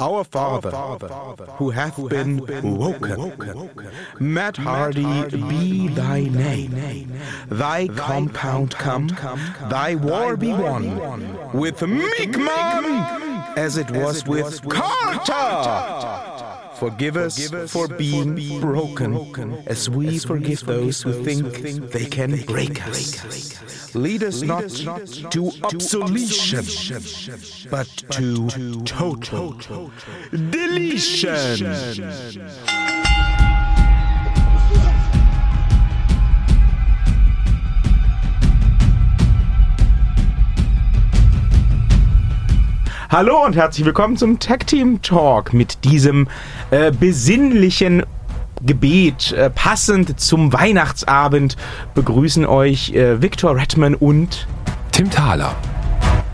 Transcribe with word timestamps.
Our 0.00 0.22
Father, 0.22 0.70
who 1.56 1.70
hath 1.70 1.96
been 2.08 2.38
woken, 2.78 3.32
Matt 4.20 4.56
Hardy 4.56 5.24
be 5.30 5.88
thy 5.88 6.20
name. 6.20 7.12
Thy 7.48 7.88
compound 7.88 8.76
come, 8.76 9.08
thy 9.68 9.96
war 9.96 10.36
be 10.36 10.52
won, 10.52 10.98
with 11.52 11.80
Meekman, 11.80 13.56
as 13.56 13.76
it 13.76 13.90
was 13.90 14.24
with 14.24 14.62
Carter. 14.68 16.27
Forgive 16.78 17.16
us 17.16 17.50
for 17.70 17.88
being 17.88 18.60
broken, 18.60 19.62
as 19.66 19.90
we 19.90 20.18
forgive 20.18 20.64
those 20.64 21.02
who 21.02 21.24
think 21.24 21.90
they 21.90 22.06
can 22.06 22.36
break 22.44 22.86
us. 22.86 23.94
Lead 23.94 24.22
us 24.22 24.42
not 24.42 24.68
to 25.32 25.50
obsolescence, 25.62 27.66
but 27.70 27.88
to 28.10 28.48
total 28.84 29.56
deletion. 30.30 31.74
Hallo 43.10 43.42
und 43.42 43.56
herzlich 43.56 43.86
willkommen 43.86 44.18
zum 44.18 44.38
Tag 44.38 44.66
Team 44.66 45.00
Talk 45.00 45.54
mit 45.54 45.82
diesem 45.84 46.28
äh, 46.70 46.90
besinnlichen 46.92 48.04
Gebet. 48.60 49.32
Äh, 49.32 49.48
passend 49.48 50.20
zum 50.20 50.52
Weihnachtsabend 50.52 51.56
begrüßen 51.94 52.44
euch 52.44 52.92
äh, 52.92 53.22
Victor 53.22 53.56
Redman 53.56 53.94
und 53.94 54.46
Tim 54.92 55.10
Thaler. 55.10 55.54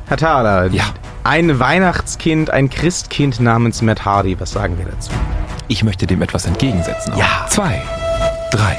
Herr 0.06 0.16
Thaler. 0.16 0.66
Ja. 0.72 0.86
Ein 1.22 1.60
Weihnachtskind, 1.60 2.50
ein 2.50 2.68
Christkind 2.68 3.38
namens 3.38 3.80
Matt 3.80 4.04
Hardy. 4.04 4.40
Was 4.40 4.50
sagen 4.50 4.76
wir 4.76 4.86
dazu? 4.86 5.12
Ich 5.68 5.84
möchte 5.84 6.08
dem 6.08 6.22
etwas 6.22 6.44
entgegensetzen. 6.44 7.12
Auf 7.12 7.20
Ja. 7.20 7.46
Zwei, 7.50 7.82
drei. 8.50 8.76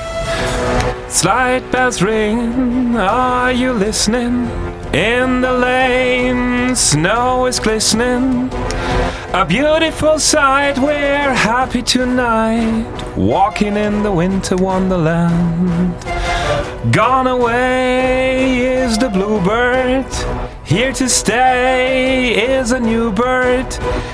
Slide 1.09 1.64
bells 1.72 2.03
ring, 2.03 2.98
are 2.98 3.53
you 3.53 3.72
listening? 3.72 4.50
In 4.96 5.42
the 5.42 5.52
lane, 5.52 6.74
snow 6.74 7.48
is 7.48 7.60
glistening. 7.60 8.50
A 9.34 9.44
beautiful 9.46 10.20
sight, 10.20 10.80
we're 10.80 11.34
happy 11.34 11.82
tonight. 11.82 12.86
Walking 13.18 13.76
in 13.76 14.04
the 14.04 14.12
winter 14.14 14.56
wonderland. 14.56 16.02
Gone 16.94 17.28
away 17.28 18.60
is 18.60 18.98
the 18.98 19.10
bluebird. 19.10 20.06
Here 20.64 20.94
to 20.94 21.10
stay 21.10 22.56
is 22.56 22.72
a 22.72 22.80
new 22.80 23.12
bird. 23.12 23.68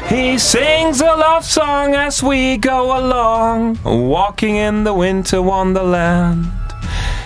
He 0.09 0.40
sings 0.40 1.00
a 1.00 1.14
love 1.16 1.46
song 1.46 1.94
as 1.94 2.24
we 2.24 2.58
go 2.58 2.98
along, 2.98 3.78
walking 3.84 4.56
in 4.56 4.84
the 4.84 4.96
winter 4.96 5.44
wonderland. 5.44 6.48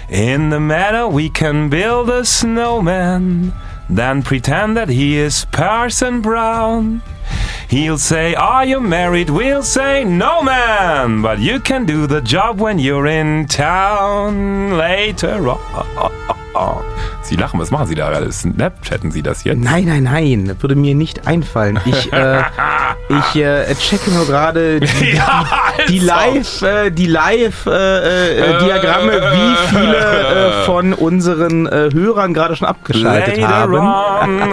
In 0.09 0.49
the 0.49 0.59
meadow, 0.59 1.07
we 1.07 1.29
can 1.29 1.69
build 1.69 2.09
a 2.09 2.25
snowman, 2.25 3.53
then 3.89 4.21
pretend 4.21 4.77
that 4.77 4.89
he 4.89 5.17
is 5.17 5.45
Parson 5.45 6.21
Brown. 6.21 7.01
He'll 7.69 7.97
say, 7.97 8.35
Are 8.35 8.63
you 8.63 8.79
married? 8.79 9.31
We'll 9.31 9.63
say, 9.63 10.03
No, 10.03 10.43
man, 10.43 11.23
but 11.23 11.39
you 11.39 11.59
can 11.59 11.85
do 11.85 12.05
the 12.05 12.21
job 12.21 12.59
when 12.59 12.77
you're 12.77 13.07
in 13.07 13.47
town 13.47 14.77
later 14.77 15.49
on. 15.49 16.34
Sie 17.21 17.35
lachen, 17.35 17.59
was 17.59 17.71
machen 17.71 17.87
Sie 17.87 17.95
da 17.95 18.09
gerade? 18.09 18.31
Snapchatten 18.31 19.11
Sie 19.11 19.21
das 19.21 19.43
jetzt? 19.43 19.59
Nein, 19.59 19.85
nein, 19.85 20.03
nein, 20.03 20.45
das 20.47 20.61
würde 20.61 20.75
mir 20.75 20.95
nicht 20.95 21.27
einfallen. 21.27 21.79
Ich, 21.85 22.11
äh, 22.13 22.41
ich 23.09 23.41
äh, 23.41 23.73
checke 23.75 24.11
nur 24.11 24.25
gerade 24.25 24.79
die, 24.79 25.11
Ja, 25.15 25.45
die 25.89 25.99
also. 25.99 26.05
Live, 26.05 26.61
äh, 26.61 26.89
die 26.91 27.07
Live 27.07 27.65
äh, 27.65 28.37
äh, 28.37 28.59
Diagramme, 28.59 29.11
wie 29.13 29.55
viele 29.69 29.97
äh, 29.97 30.63
von 30.65 30.93
unseren 30.93 31.65
äh, 31.67 31.89
Hörern 31.93 32.33
gerade 32.33 32.55
schon 32.55 32.67
abgeschaltet 32.67 33.37
Later 33.37 33.47
haben. 33.49 33.75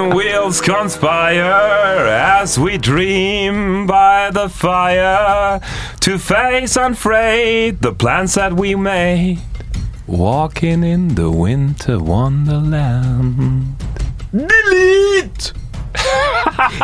on, 0.00 0.12
wheels 0.16 0.62
conspire 0.62 1.52
as 2.40 2.58
we 2.58 2.78
dream 2.78 3.86
by 3.86 4.30
the 4.32 4.48
fire 4.48 5.60
to 6.00 6.18
face 6.18 6.76
unafraid 6.76 7.76
the 7.82 7.92
plans 7.92 8.34
that 8.34 8.52
we 8.58 8.74
made. 8.76 9.38
Walking 10.12 10.84
in 10.84 11.14
the 11.14 11.30
winter 11.30 11.98
wonderland. 11.98 13.78
Delete! 14.30 15.54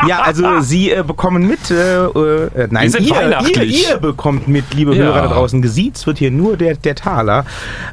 Ja, 0.06 0.20
also 0.22 0.60
Sie 0.60 0.90
äh, 0.90 1.02
bekommen 1.02 1.46
mit, 1.46 1.70
äh, 1.70 2.04
äh, 2.04 2.68
nein, 2.70 2.84
Wir 2.84 2.90
sind 2.90 3.06
ihr, 3.06 3.40
ihr, 3.56 3.62
ihr 3.62 3.96
bekommt 3.98 4.48
mit, 4.48 4.72
liebe 4.74 4.94
Ja. 4.94 5.04
Hörer 5.04 5.22
da 5.22 5.28
draußen. 5.28 5.62
Gesiezt 5.62 6.06
wird 6.06 6.18
hier 6.18 6.30
nur 6.30 6.56
der, 6.56 6.74
der 6.76 6.94
Taler. 6.94 7.44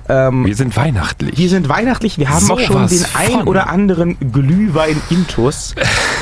Ähm, 0.09 0.46
Wir 0.46 0.56
sind 0.56 0.75
weihnachtlich. 0.75 1.38
Wir 1.38 1.50
sind 1.50 1.69
weihnachtlich, 1.69 2.18
wir 2.18 2.30
haben 2.30 2.50
auch 2.52 2.59
schon 2.59 2.88
den 2.88 3.06
ein 3.16 3.31
von. 3.31 3.47
oder 3.47 3.69
anderen 3.69 4.18
Glühwein-Intus. 4.31 5.75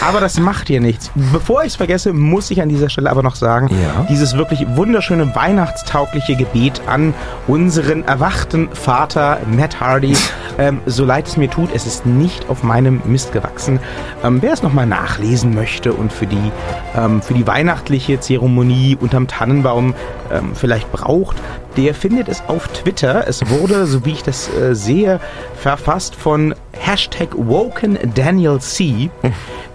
Aber 0.08 0.19
das 0.19 0.40
macht 0.40 0.68
hier 0.68 0.81
nichts. 0.81 1.12
Bevor 1.31 1.62
ich 1.62 1.68
es 1.69 1.75
vergesse, 1.75 2.13
muss 2.13 2.52
ich 2.52 2.62
an 2.62 2.69
dieser 2.69 2.90
Stelle 2.90 3.09
aber 3.09 3.24
noch 3.24 3.36
sagen, 3.36 3.69
Ja. 3.69 4.06
dieses 4.09 4.38
wirklich 4.38 4.66
wunderschöne 4.75 5.36
weihnachtstaugliche 5.36 6.36
Gebet 6.36 6.81
an 6.88 7.13
unseren 7.47 8.03
erwachten 8.06 8.69
Vater 8.74 9.40
Matt 9.52 9.80
Hardy. 9.80 10.16
Ähm, 10.59 10.80
so 10.86 11.03
leid 11.03 11.28
es 11.28 11.36
mir 11.38 11.50
tut, 11.50 11.69
es 11.74 11.86
ist 11.88 12.06
nicht 12.06 12.47
auf 12.50 12.63
meinem 12.63 13.02
Mist 13.06 13.31
gewachsen. 13.31 13.80
Ähm, 14.24 14.38
wer 14.42 14.53
es 14.53 14.62
nochmal 14.62 14.86
nachlesen 14.86 15.43
möchte 15.50 15.94
und 15.94 16.14
für 16.14 16.28
die, 16.28 16.52
ähm, 16.96 17.22
für 17.22 17.34
die 17.34 17.48
weihnachtliche 17.48 18.20
Zeremonie 18.20 18.98
unterm 19.00 19.28
Tannenbaum 19.28 19.96
ähm, 20.31 20.52
vielleicht 20.56 20.92
braucht, 20.92 21.38
der 21.78 21.96
findet 21.96 22.28
es 22.30 22.42
auf 22.48 22.68
Twitter. 22.70 23.28
Es 23.28 23.50
wurde, 23.50 23.86
so 23.88 24.06
wie 24.06 24.12
ich 24.12 24.24
das 24.24 24.54
äh, 24.54 24.76
sehe, 24.76 25.20
verfasst 25.56 26.16
von 26.16 26.54
Hashtag 26.74 27.30
Woken 27.36 27.98
Daniel 28.16 28.59
C. 28.59 29.09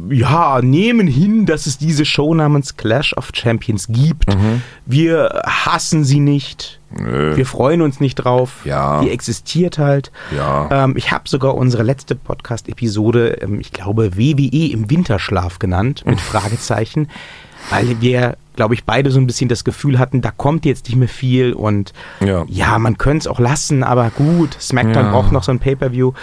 ja, 0.10 0.62
nehmen 0.62 1.08
hin, 1.08 1.46
dass 1.46 1.66
es 1.66 1.78
diese 1.78 2.06
Show 2.06 2.34
namens 2.34 2.78
Clash 2.78 3.14
of 3.18 3.30
Champions 3.34 3.88
gibt. 3.90 4.34
Mhm. 4.34 4.62
Wir 4.86 5.42
hassen 5.46 6.04
sie 6.04 6.20
nicht. 6.20 6.80
Nö. 6.92 7.36
Wir 7.36 7.46
freuen 7.46 7.82
uns 7.82 8.00
nicht 8.00 8.16
drauf. 8.16 8.62
Ja. 8.64 9.02
Die 9.02 9.10
existiert 9.10 9.78
halt. 9.78 10.12
Ja. 10.36 10.86
Ähm, 10.86 10.94
ich 10.96 11.12
habe 11.12 11.28
sogar 11.28 11.56
unsere 11.56 11.84
letzte 11.84 12.16
Podcast-Episode, 12.16 13.40
ähm, 13.42 13.60
ich 13.60 13.72
glaube, 13.74 14.18
WWE 14.18 14.72
im 14.72 14.90
Winterschlaf 14.90 15.60
genannt, 15.60 16.04
mit 16.06 16.22
Fragezeichen, 16.22 17.10
weil 17.70 18.00
wir, 18.00 18.38
glaube 18.56 18.76
ich, 18.76 18.86
beide 18.86 19.12
so 19.12 19.20
ein 19.20 19.28
bisschen 19.28 19.50
das 19.50 19.64
Gefühl 19.64 20.00
hatten, 20.00 20.22
da 20.22 20.32
kommt 20.32 20.66
jetzt 20.66 20.88
nicht 20.88 20.98
mehr 20.98 21.10
viel 21.10 21.54
und 21.54 21.94
Ja. 22.24 22.46
ja, 22.48 22.80
man 22.80 22.98
könnte 22.98 23.24
es 23.24 23.28
auch 23.28 23.40
lassen, 23.40 23.84
aber 23.84 24.12
gut, 24.12 24.56
SmackDown 24.62 25.12
braucht 25.12 25.32
noch 25.32 25.44
so 25.44 25.52
ein 25.52 25.60
Pay-Per-View. 25.60 26.14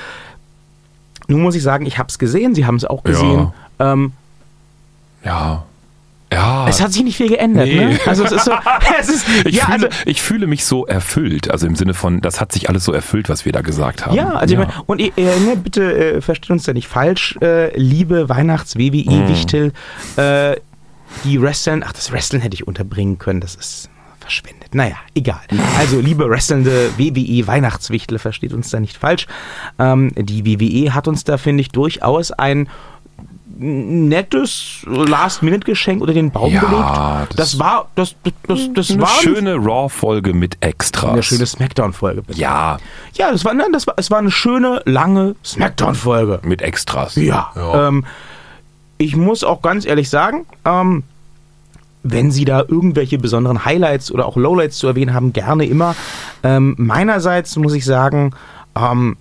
Nun 1.32 1.42
muss 1.42 1.54
ich 1.54 1.62
sagen, 1.62 1.86
ich 1.86 1.98
habe 1.98 2.08
es 2.08 2.18
gesehen, 2.18 2.54
Sie 2.54 2.66
haben 2.66 2.76
es 2.76 2.84
auch 2.84 3.02
gesehen. 3.02 3.52
Ähm, 3.78 4.12
Ja. 5.24 5.64
Ja. 6.32 6.66
es 6.66 6.80
hat 6.80 6.92
sich 6.94 7.04
nicht 7.04 7.18
viel 7.18 7.28
geändert, 7.28 7.66
Nee. 7.66 7.84
ne? 7.84 7.98
Also 8.06 8.24
es 8.24 8.32
ist 8.32 8.46
so, 8.46 8.52
es 8.98 9.10
ist, 9.10 9.26
ich, 9.44 9.56
ja, 9.56 9.66
fühle, 9.66 9.74
also, 9.88 9.88
ich 10.06 10.22
fühle 10.22 10.46
mich 10.46 10.64
so 10.64 10.86
erfüllt, 10.86 11.50
also 11.50 11.66
im 11.66 11.76
Sinne 11.76 11.92
von, 11.92 12.22
das 12.22 12.40
hat 12.40 12.52
sich 12.52 12.70
alles 12.70 12.84
so 12.84 12.92
erfüllt, 12.94 13.28
was 13.28 13.44
wir 13.44 13.52
da 13.52 13.60
gesagt 13.60 14.06
haben. 14.06 14.14
Ja, 14.14 14.30
also 14.30 14.54
Ich 14.54 14.58
meine, 14.58 14.72
und 14.86 14.98
äh, 15.00 15.10
ne, 15.18 15.56
bitte 15.62 16.14
äh, 16.14 16.20
versteht 16.22 16.50
uns 16.50 16.64
da 16.64 16.72
nicht 16.72 16.88
falsch, 16.88 17.36
äh, 17.42 17.76
liebe 17.78 18.30
Weihnachts-WWE-Wichtel, 18.30 19.72
äh, 20.16 20.56
die 21.24 21.40
Wrestling, 21.42 21.82
ach, 21.86 21.92
das 21.92 22.10
Wrestling 22.12 22.40
hätte 22.40 22.54
ich 22.54 22.66
unterbringen 22.66 23.18
können, 23.18 23.40
das 23.40 23.54
ist 23.54 23.90
verschwendet. 24.20 24.61
Naja, 24.72 24.96
egal. 25.14 25.40
Also, 25.78 26.00
liebe 26.00 26.28
wrestlende 26.28 26.90
WWE-Weihnachtswichtel, 26.98 28.18
versteht 28.18 28.52
uns 28.52 28.70
da 28.70 28.80
nicht 28.80 28.96
falsch. 28.96 29.26
Ähm, 29.78 30.12
die 30.16 30.44
WWE 30.46 30.94
hat 30.94 31.08
uns 31.08 31.24
da, 31.24 31.36
finde 31.38 31.60
ich, 31.60 31.68
durchaus 31.70 32.32
ein 32.32 32.68
nettes 33.58 34.78
Last-Minute-Geschenk 34.86 36.00
unter 36.00 36.14
den 36.14 36.30
Baum 36.30 36.52
Ja, 36.52 36.60
gelegt. 36.60 37.38
Das, 37.38 37.50
das- 37.52 37.58
war, 37.58 37.88
das, 37.94 38.14
das, 38.48 38.60
das, 38.74 38.90
eine 38.90 39.02
war 39.02 39.08
schöne 39.20 39.56
Raw-Folge 39.56 40.32
mit 40.32 40.56
Extras. 40.60 41.10
eine 41.12 41.22
schöne 41.22 41.46
Smackdown-Folge. 41.46 42.22
Ja, 42.34 42.78
Ja, 43.14 43.30
das 43.30 43.44
war, 43.44 43.54
nein, 43.54 43.72
das 43.72 43.86
war, 43.86 43.94
es 43.98 44.10
war 44.10 44.18
eine 44.18 44.30
schöne, 44.30 44.82
lange 44.86 45.36
Smackdown-Folge. 45.44 46.40
mit 46.44 46.62
Extras. 46.62 47.14
Ja. 47.16 47.52
Ja. 47.54 47.88
Ähm, 47.88 48.04
ich 48.98 49.16
muss 49.16 49.44
auch 49.44 49.62
ganz 49.62 49.84
ehrlich 49.84 50.08
sagen, 50.08 50.46
ähm, 50.64 51.02
wenn 52.02 52.30
Sie 52.30 52.44
da 52.44 52.60
irgendwelche 52.66 53.18
besonderen 53.18 53.64
Highlights 53.64 54.10
oder 54.10 54.26
auch 54.26 54.36
Lowlights 54.36 54.78
zu 54.78 54.86
erwähnen 54.88 55.14
haben, 55.14 55.32
gerne 55.32 55.64
immer. 55.66 55.94
Ähm, 56.42 56.74
meinerseits 56.78 57.56
muss 57.56 57.74
ich 57.74 57.84
sagen, 57.84 58.32
ähm, 58.76 59.16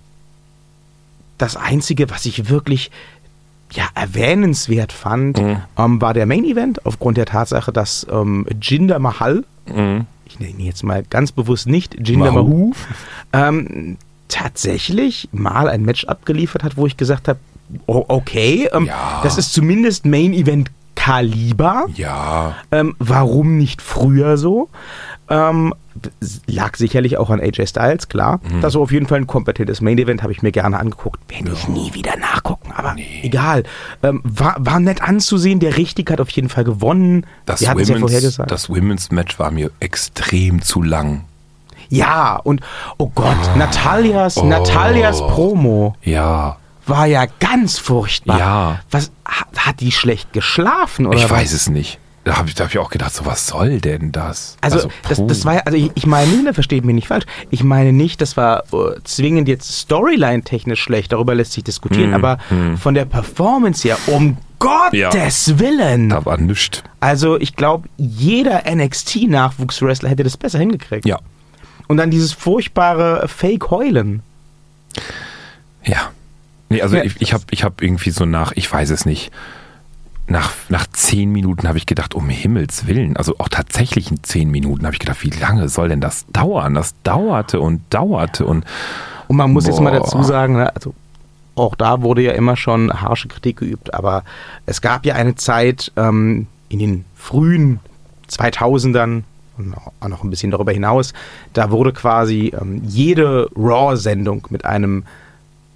das 1.38 1.56
Einzige, 1.56 2.10
was 2.10 2.26
ich 2.26 2.48
wirklich 2.48 2.90
ja, 3.72 3.84
erwähnenswert 3.94 4.92
fand, 4.92 5.38
Mhm. 5.40 5.56
ähm, 5.78 6.00
war 6.02 6.12
der 6.12 6.26
Main 6.26 6.44
Event, 6.44 6.84
aufgrund 6.84 7.16
der 7.16 7.24
Tatsache, 7.24 7.72
dass 7.72 8.06
ähm, 8.10 8.46
Jinder 8.60 8.98
Mahal, 8.98 9.44
Mhm. 9.66 10.06
ich 10.26 10.38
nenne 10.38 10.52
ihn 10.52 10.66
jetzt 10.66 10.82
mal 10.84 11.02
ganz 11.08 11.32
bewusst 11.32 11.66
nicht 11.68 11.96
Jinder 12.06 12.32
Mahu. 12.32 12.48
Mahu, 12.68 12.72
ähm, 13.32 13.96
tatsächlich 14.28 15.28
mal 15.32 15.68
ein 15.68 15.82
Match 15.84 16.04
abgeliefert 16.04 16.64
hat, 16.64 16.76
wo 16.76 16.86
ich 16.86 16.96
gesagt 16.98 17.28
habe, 17.28 17.38
okay, 17.86 18.68
ähm, 18.72 18.86
Ja. 18.86 19.20
das 19.22 19.38
ist 19.38 19.52
zumindest 19.54 20.04
Main 20.04 20.34
Event 20.34 20.70
Kaliber. 21.02 21.86
Ja. 21.96 22.54
Ähm, 22.70 22.94
warum 23.00 23.58
nicht 23.58 23.82
früher 23.82 24.36
so? 24.36 24.68
Ähm, 25.28 25.74
lag 26.46 26.76
sicherlich 26.76 27.18
auch 27.18 27.28
an 27.30 27.40
AJ 27.40 27.66
Styles, 27.66 28.08
klar. 28.08 28.38
Mhm. 28.44 28.60
Das 28.60 28.74
war 28.74 28.82
auf 28.82 28.92
jeden 28.92 29.08
Fall 29.08 29.18
ein 29.18 29.26
kompetentes 29.26 29.80
Main 29.80 29.98
Event, 29.98 30.22
habe 30.22 30.32
ich 30.32 30.42
mir 30.42 30.52
gerne 30.52 30.78
angeguckt. 30.78 31.18
Werde 31.28 31.50
ich 31.54 31.66
nie 31.66 31.92
wieder 31.94 32.16
nachgucken, 32.18 32.70
aber 32.76 32.94
egal. 33.22 33.64
Ähm, 34.04 34.20
war, 34.22 34.54
war 34.60 34.78
nett 34.78 35.02
anzusehen. 35.02 35.58
Der 35.58 35.76
Richtig 35.76 36.08
hat 36.08 36.20
auf 36.20 36.30
jeden 36.30 36.48
Fall 36.48 36.62
gewonnen. 36.62 37.26
Das, 37.46 37.60
Wir 37.62 37.74
es 37.76 37.88
ja 37.88 37.96
vorher 37.98 38.18
Women's, 38.18 38.22
gesagt. 38.22 38.50
das 38.52 38.70
Women's 38.70 39.10
Match 39.10 39.40
war 39.40 39.50
mir 39.50 39.72
extrem 39.80 40.62
zu 40.62 40.82
lang. 40.82 41.24
ja, 41.88 42.36
und 42.36 42.60
oh 42.98 43.10
Gott, 43.12 43.36
Natalias, 43.56 44.40
Natalias 44.40 45.18
Promo 45.18 45.96
Ja. 46.04 46.58
War 46.86 47.06
ja 47.06 47.26
ganz 47.40 47.78
furchtbar. 47.78 48.38
Ja. 48.38 48.80
Was, 48.90 49.10
hat, 49.24 49.80
die 49.80 49.92
schlecht 49.92 50.32
geschlafen 50.32 51.06
oder 51.06 51.16
Ich 51.18 51.24
was? 51.24 51.30
weiß 51.30 51.52
es 51.52 51.68
nicht. 51.68 51.98
Da 52.24 52.36
habe 52.36 52.48
ich, 52.48 52.54
da 52.54 52.64
hab 52.64 52.70
ich 52.70 52.78
auch 52.78 52.90
gedacht, 52.90 53.12
so 53.12 53.26
was 53.26 53.48
soll 53.48 53.80
denn 53.80 54.12
das? 54.12 54.56
Also, 54.60 54.88
das, 55.08 55.18
puh. 55.18 55.26
das 55.26 55.44
war 55.44 55.54
ja, 55.54 55.60
also 55.64 55.76
ich, 55.76 55.90
ich 55.94 56.06
meine 56.06 56.30
nicht, 56.30 56.54
versteht 56.54 56.84
mich 56.84 56.94
nicht 56.94 57.08
falsch, 57.08 57.24
ich 57.50 57.64
meine 57.64 57.92
nicht, 57.92 58.20
das 58.20 58.36
war 58.36 58.62
äh, 58.72 59.00
zwingend 59.02 59.48
jetzt 59.48 59.68
Storyline-technisch 59.72 60.80
schlecht, 60.80 61.12
darüber 61.12 61.34
lässt 61.34 61.50
sich 61.52 61.64
diskutieren, 61.64 62.14
Hm, 62.14 62.24
aber 62.24 62.38
von 62.78 62.94
der 62.94 63.06
Performance 63.06 63.82
her, 63.88 63.98
um 64.06 64.36
Ja. 64.92 65.10
Gottes 65.10 65.58
Willen. 65.58 66.10
da 66.10 66.24
war 66.24 66.36
nichts. 66.38 66.84
Also 67.00 67.40
ich 67.40 67.56
glaube, 67.56 67.88
jeder 67.96 68.62
NXT-Nachwuchswrestler 68.72 70.08
hätte 70.08 70.22
das 70.22 70.36
besser 70.36 70.60
hingekriegt. 70.60 71.04
Ja. 71.04 71.18
Und 71.88 71.96
dann 71.96 72.12
dieses 72.12 72.32
furchtbare 72.32 73.26
Fake-Heulen. 73.26 74.22
Ja. 75.82 76.10
Nee, 76.72 76.82
also 76.82 76.96
Ja, 76.96 77.04
ich, 77.04 77.20
ich 77.20 77.32
habe 77.32 77.44
ich 77.50 77.64
hab 77.64 77.82
irgendwie 77.82 78.10
so 78.10 78.24
nach, 78.24 78.52
ich 78.54 78.70
weiß 78.70 78.90
es 78.90 79.06
nicht, 79.06 79.30
nach, 80.26 80.52
nach 80.68 80.86
zehn 80.86 81.30
Minuten 81.30 81.68
habe 81.68 81.78
ich 81.78 81.86
gedacht, 81.86 82.14
um 82.14 82.28
Himmels 82.28 82.86
Willen, 82.86 83.16
also 83.16 83.38
auch 83.38 83.48
tatsächlich 83.48 84.10
in 84.10 84.22
zehn 84.22 84.50
Minuten 84.50 84.84
habe 84.84 84.94
ich 84.94 85.00
gedacht, 85.00 85.22
wie 85.22 85.30
lange 85.30 85.68
soll 85.68 85.88
denn 85.88 86.00
das 86.00 86.26
dauern? 86.32 86.74
Das 86.74 86.94
dauerte 87.02 87.60
und 87.60 87.82
dauerte 87.90 88.46
und 88.46 88.64
Und 89.28 89.36
man 89.36 89.52
muss 89.52 89.66
jetzt 89.66 89.80
mal 89.80 89.90
Boah. 89.90 90.00
dazu 90.00 90.22
sagen, 90.22 90.54
ne, 90.56 90.74
also 90.74 90.94
auch 91.54 91.74
da 91.74 92.02
wurde 92.02 92.22
ja 92.22 92.32
immer 92.32 92.56
schon 92.56 92.92
harsche 92.92 93.28
Kritik 93.28 93.58
geübt, 93.58 93.92
aber 93.92 94.24
es 94.64 94.80
gab 94.80 95.04
ja 95.04 95.14
eine 95.14 95.34
Zeit 95.34 95.92
ähm, 95.96 96.46
in 96.68 96.78
den 96.78 97.04
frühen 97.14 97.80
2000ern 98.30 99.24
und 99.58 99.74
auch 100.00 100.08
noch 100.08 100.24
ein 100.24 100.30
bisschen 100.30 100.50
darüber 100.50 100.72
hinaus, 100.72 101.12
da 101.52 101.70
wurde 101.70 101.92
quasi 101.92 102.52
ähm, 102.58 102.82
jede 102.86 103.50
Raw-Sendung 103.54 104.46
mit 104.50 104.64
einem 104.64 105.04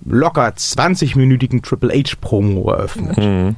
locker 0.08 0.48
20-minütigen 0.48 1.62
Triple 1.62 1.92
H-Promo 1.92 2.70
eröffnet. 2.70 3.54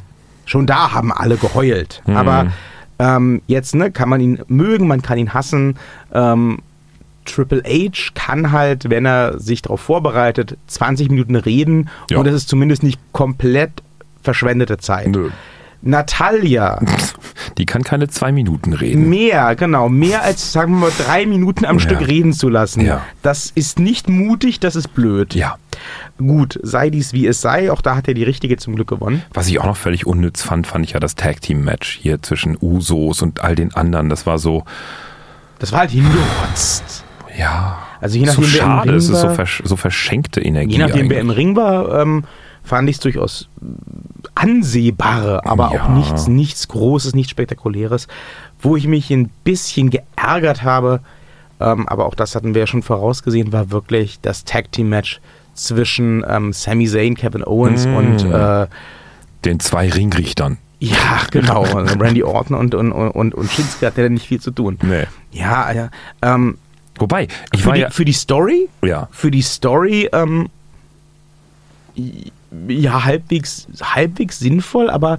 Schon 0.47 0.67
da 0.67 0.93
haben 0.93 1.13
alle 1.13 1.37
geheult. 1.37 2.03
Aber 2.07 2.53
ähm, 2.99 3.43
jetzt 3.47 3.75
ne, 3.75 3.91
kann 3.91 4.09
man 4.09 4.21
ihn 4.21 4.41
mögen, 4.49 4.87
man 4.89 5.03
kann 5.03 5.19
ihn 5.19 5.35
hassen. 5.35 5.77
Ähm, 6.13 6.59
Triple 7.27 7.63
H 7.67 8.11
kann 8.15 8.53
halt, 8.53 8.89
wenn 8.89 9.05
er 9.05 9.39
sich 9.39 9.61
darauf 9.63 9.81
vorbereitet, 9.83 10.57
20 10.69 11.11
Minuten 11.11 11.37
reden 11.37 11.91
Ja. 12.11 12.19
und 12.19 12.27
das 12.27 12.35
ist 12.35 12.49
zumindest 12.49 12.83
nicht 12.83 12.99
komplett 13.13 13.71
verschwendete 14.23 14.79
Zeit. 14.79 15.09
nö. 15.09 15.29
Natalia, 15.81 16.81
Die 17.59 17.65
kann 17.67 17.85
keine 17.85 18.09
zwei 18.09 18.33
Minuten 18.33 18.73
reden. 18.73 19.09
mehr, 19.09 19.55
genau, 19.57 19.89
mehr 19.89 20.23
als, 20.23 20.53
sagen 20.53 20.73
wir 20.73 20.89
mal, 20.89 20.93
drei 21.07 21.25
Minuten 21.25 21.65
am 21.65 21.77
Ja. 21.77 21.81
Stück 21.81 22.07
reden 22.09 22.33
zu 22.33 22.49
lassen. 22.49 22.81
Ja. 22.85 23.03
Das 23.23 23.53
ist 23.55 23.79
nicht 23.79 24.09
mutig, 24.09 24.59
das 24.59 24.75
ist 24.75 24.93
blöd. 24.95 25.35
Ja. 25.35 25.57
Gut, 26.19 26.59
sei 26.63 26.91
dies 26.91 27.13
wie 27.13 27.27
es 27.27 27.41
sei, 27.41 27.71
auch 27.73 27.81
da 27.81 27.95
hat 27.97 28.09
er 28.09 28.15
die 28.15 28.25
Richtige 28.25 28.57
zum 28.57 28.75
Glück 28.75 28.89
gewonnen. 28.89 29.23
Was 29.33 29.49
ich 29.49 29.61
auch 29.61 29.67
noch 29.67 29.77
völlig 29.77 30.07
unnütz 30.07 30.43
fand, 30.43 30.67
fand 30.67 30.85
ich 30.85 30.93
ja 30.93 31.01
das 31.01 31.15
Tag 31.15 31.41
Team 31.41 31.63
Match 31.65 31.99
hier 32.03 32.21
zwischen 32.23 32.57
Usos 32.61 33.23
und 33.23 33.41
all 33.43 33.55
den 33.55 33.73
anderen. 33.75 34.09
Das 34.09 34.27
war 34.27 34.39
so, 34.39 34.65
Das 35.61 35.73
war 35.73 35.81
halt 35.81 35.91
hingerotzt. 35.91 37.05
ja, 37.39 37.79
Also 38.01 38.19
je 38.19 38.27
so 38.27 38.41
nachdem, 38.43 38.53
wer 38.55 38.61
im 38.61 38.67
schade. 38.67 38.89
Ring 38.91 38.99
Es 38.99 39.09
ist 39.09 39.21
so, 39.21 39.29
versch 39.31 39.63
so 39.65 39.77
verschenkte 39.77 40.41
Energie. 40.41 40.73
Je 40.73 40.79
nachdem, 40.79 41.09
wer 41.11 41.19
eigentlich. 41.19 41.21
im 41.21 41.31
Ring 41.31 41.57
war, 41.57 42.01
ähm, 42.03 42.25
fand 42.65 42.89
ich 42.91 42.97
es 42.97 43.01
durchaus 43.01 43.49
ansehbare, 44.35 45.45
aber 45.47 45.73
Ja. 45.73 45.85
auch 45.85 45.89
nichts, 45.91 46.27
nichts 46.29 46.69
Großes, 46.69 47.15
nichts 47.15 47.31
Spektakuläres. 47.31 48.09
Wo 48.61 48.77
ich 48.77 48.87
mich 48.87 49.11
ein 49.11 49.31
bisschen 49.45 49.91
geärgert 49.91 50.63
habe, 50.63 51.01
ähm, 51.61 51.89
aber 51.89 52.07
auch 52.07 52.15
das 52.15 52.35
hatten 52.35 52.55
wir 52.55 52.61
ja 52.63 52.67
schon 52.67 52.83
vorausgesehen, 52.83 53.53
war 53.53 53.71
wirklich 53.71 54.19
das 54.21 54.45
Tag 54.45 54.71
Team 54.73 54.89
Match 54.89 55.21
zwischen 55.67 56.25
ähm, 56.29 56.53
Sami 56.53 56.87
Zayn, 56.87 57.15
Kevin 57.17 57.45
Owens 57.45 57.87
Mm. 57.87 57.97
und 57.97 58.25
äh, 58.33 58.67
Den 59.45 59.61
zwei 59.61 59.89
Ringrichtern. 59.91 60.59
ja, 60.81 61.21
genau, 61.31 61.63
Randy 61.99 62.23
Orton 62.23 62.57
und, 62.57 62.75
und, 62.75 62.93
und, 62.93 63.35
und 63.35 63.51
Shinsuke 63.51 63.87
hat 63.87 63.97
ja 63.99 64.09
nicht 64.09 64.27
viel 64.27 64.41
zu 64.41 64.51
tun. 64.51 64.79
Nee. 64.83 65.05
Ja, 65.33 65.73
ja. 65.73 65.91
Ähm, 66.23 66.59
Wobei, 66.99 67.29
ich 67.53 67.61
für, 67.63 67.67
war 67.69 67.75
die, 67.75 67.81
ja, 67.83 67.91
für 67.91 68.05
die 68.05 68.13
Story 68.13 68.69
ja, 68.85 69.09
für 69.13 69.31
die 69.31 69.43
Story 69.43 70.09
ähm, 70.13 70.49
ja 72.69 73.05
halbwegs, 73.05 73.67
halbwegs 73.81 74.39
sinnvoll, 74.39 74.91
aber 74.91 75.19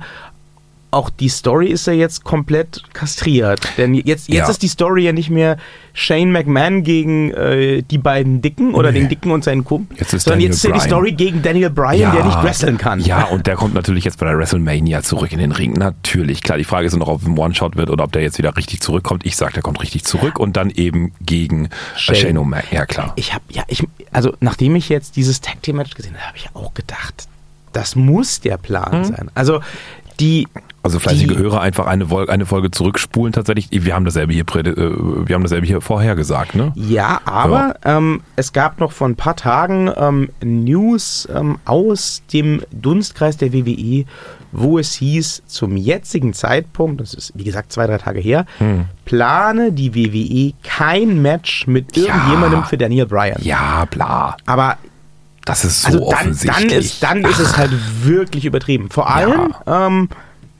auch 0.91 1.09
die 1.11 1.29
Story 1.29 1.67
ist 1.67 1.85
ja 1.87 1.93
jetzt 1.93 2.23
komplett 2.23 2.81
kastriert. 2.93 3.59
Denn 3.77 3.93
jetzt, 3.93 4.07
jetzt 4.07 4.29
Ja. 4.29 4.49
ist 4.49 4.63
die 4.63 4.67
Story 4.67 5.03
ja 5.05 5.11
nicht 5.11 5.29
mehr 5.29 5.57
Shane 5.93 6.31
McMahon 6.31 6.83
gegen 6.83 7.31
äh, 7.31 7.83
die 7.83 7.97
beiden 7.99 8.41
Dicken 8.41 8.73
oder 8.73 8.91
Nee. 8.91 9.01
den 9.01 9.09
Dicken 9.09 9.31
und 9.31 9.43
seinen 9.43 9.63
Kumpel, 9.63 9.97
Jetzt 9.99 10.13
ist 10.13 10.23
sondern 10.23 10.39
Daniel 10.39 10.49
jetzt 10.49 10.57
ist 10.57 10.63
ja 10.63 10.73
die. 10.73 10.79
Story 10.79 11.11
gegen 11.11 11.41
Daniel 11.41 11.69
Bryan, 11.69 12.15
der 12.15 12.25
nicht 12.25 12.41
wresteln 12.43 12.77
kann. 12.77 12.99
Ja, 13.01 13.25
und 13.25 13.45
der 13.45 13.55
kommt 13.55 13.73
natürlich 13.75 14.03
jetzt 14.03 14.17
bei 14.19 14.25
der 14.25 14.37
WrestleMania 14.37 15.03
zurück 15.03 15.31
in 15.31 15.39
den 15.39 15.51
Ring. 15.51 15.73
Natürlich, 15.73 16.41
klar. 16.41 16.57
Die 16.57 16.63
Frage 16.63 16.87
ist 16.87 16.93
nur 16.93 17.01
noch, 17.05 17.13
ob 17.13 17.23
ein 17.25 17.37
One-Shot 17.37 17.75
wird 17.75 17.89
oder 17.91 18.05
ob 18.05 18.11
der 18.11 18.21
jetzt 18.23 18.37
wieder 18.37 18.57
richtig 18.57 18.81
zurückkommt. 18.81 19.25
Ich 19.25 19.35
sag, 19.35 19.53
der 19.53 19.61
kommt 19.61 19.81
richtig 19.81 20.05
zurück 20.05 20.39
und 20.39 20.57
dann 20.57 20.69
eben 20.71 21.11
gegen 21.21 21.69
Shane. 21.95 22.15
Shane, 22.15 22.15
Shane 22.15 22.37
O'Mac. 22.39 22.63
Ja, 22.71 22.85
klar. 22.85 23.13
Ich 23.15 23.33
habe, 23.33 23.43
ja, 23.51 23.63
ich, 23.67 23.83
also 24.11 24.33
nachdem 24.39 24.75
ich 24.75 24.89
jetzt 24.89 25.15
dieses 25.17 25.41
Tag 25.41 25.61
Team 25.61 25.75
Match 25.75 25.93
gesehen 25.93 26.15
habe, 26.15 26.25
habe 26.29 26.37
ich 26.37 26.49
auch 26.55 26.73
gedacht, 26.73 27.27
das 27.73 27.95
muss 27.95 28.39
der 28.41 28.57
Plan 28.57 29.05
sein. 29.05 29.29
Also 29.35 29.61
die, 30.19 30.47
Also 30.81 30.97
fleißige 30.99 31.27
die- 31.27 31.37
Hörer 31.37 31.59
einfach 31.61 31.87
eine, 31.87 32.05
eine 32.29 32.45
Folge 32.45 32.71
zurückspulen 32.71 33.33
tatsächlich. 33.33 33.67
Wir 33.71 33.93
haben 33.95 34.05
dasselbe 34.05 34.31
hier, 34.33 34.43
äh, 34.55 34.63
wir 35.27 35.35
haben 35.35 35.43
dasselbe 35.43 35.67
hier 35.67 35.81
vorher 35.81 36.15
gesagt, 36.15 36.55
ne? 36.55 36.71
Ja, 36.75 37.19
aber 37.25 37.75
ähm, 37.83 38.21
es 38.37 38.53
gab 38.53 38.79
noch 38.79 38.91
vor 38.93 39.07
ein 39.09 39.15
paar 39.15 39.35
Tagen 39.35 39.91
ähm, 39.97 40.29
News 40.41 41.27
ähm, 41.35 41.57
aus 41.65 42.21
dem 42.31 42.61
Dunstkreis 42.71 43.35
der 43.37 43.51
WWE, 43.53 44.05
wo 44.51 44.79
es 44.79 44.93
hieß, 44.93 45.43
zum 45.47 45.75
jetzigen 45.77 46.33
Zeitpunkt, 46.33 47.01
das 47.01 47.13
ist 47.13 47.33
wie 47.35 47.43
gesagt 47.43 47.71
zwei, 47.73 47.85
drei 47.85 47.97
Tage 47.97 48.19
her, 48.19 48.45
Hm. 48.59 48.85
plane 49.05 49.71
die 49.73 49.93
WWE 49.93 50.53
kein 50.63 51.21
Match 51.21 51.67
mit 51.67 51.95
irgendjemandem 51.97 52.63
für 52.63 52.77
Daniel 52.77 53.05
Bryan. 53.05 53.37
Ja, 53.41 53.85
bla. 53.91 54.37
Aber 54.45 54.77
Das 55.45 55.65
ist 55.65 55.81
so 55.81 55.87
also 55.87 55.99
dann, 55.99 56.07
offensichtlich. 56.19 56.69
dann, 56.69 56.79
ist, 56.79 57.03
dann 57.03 57.31
ist 57.31 57.39
es 57.39 57.57
halt 57.57 57.71
wirklich 58.05 58.45
übertrieben. 58.45 58.89
Vor 58.89 59.09
allem 59.13 59.53
ähm, 59.67 60.09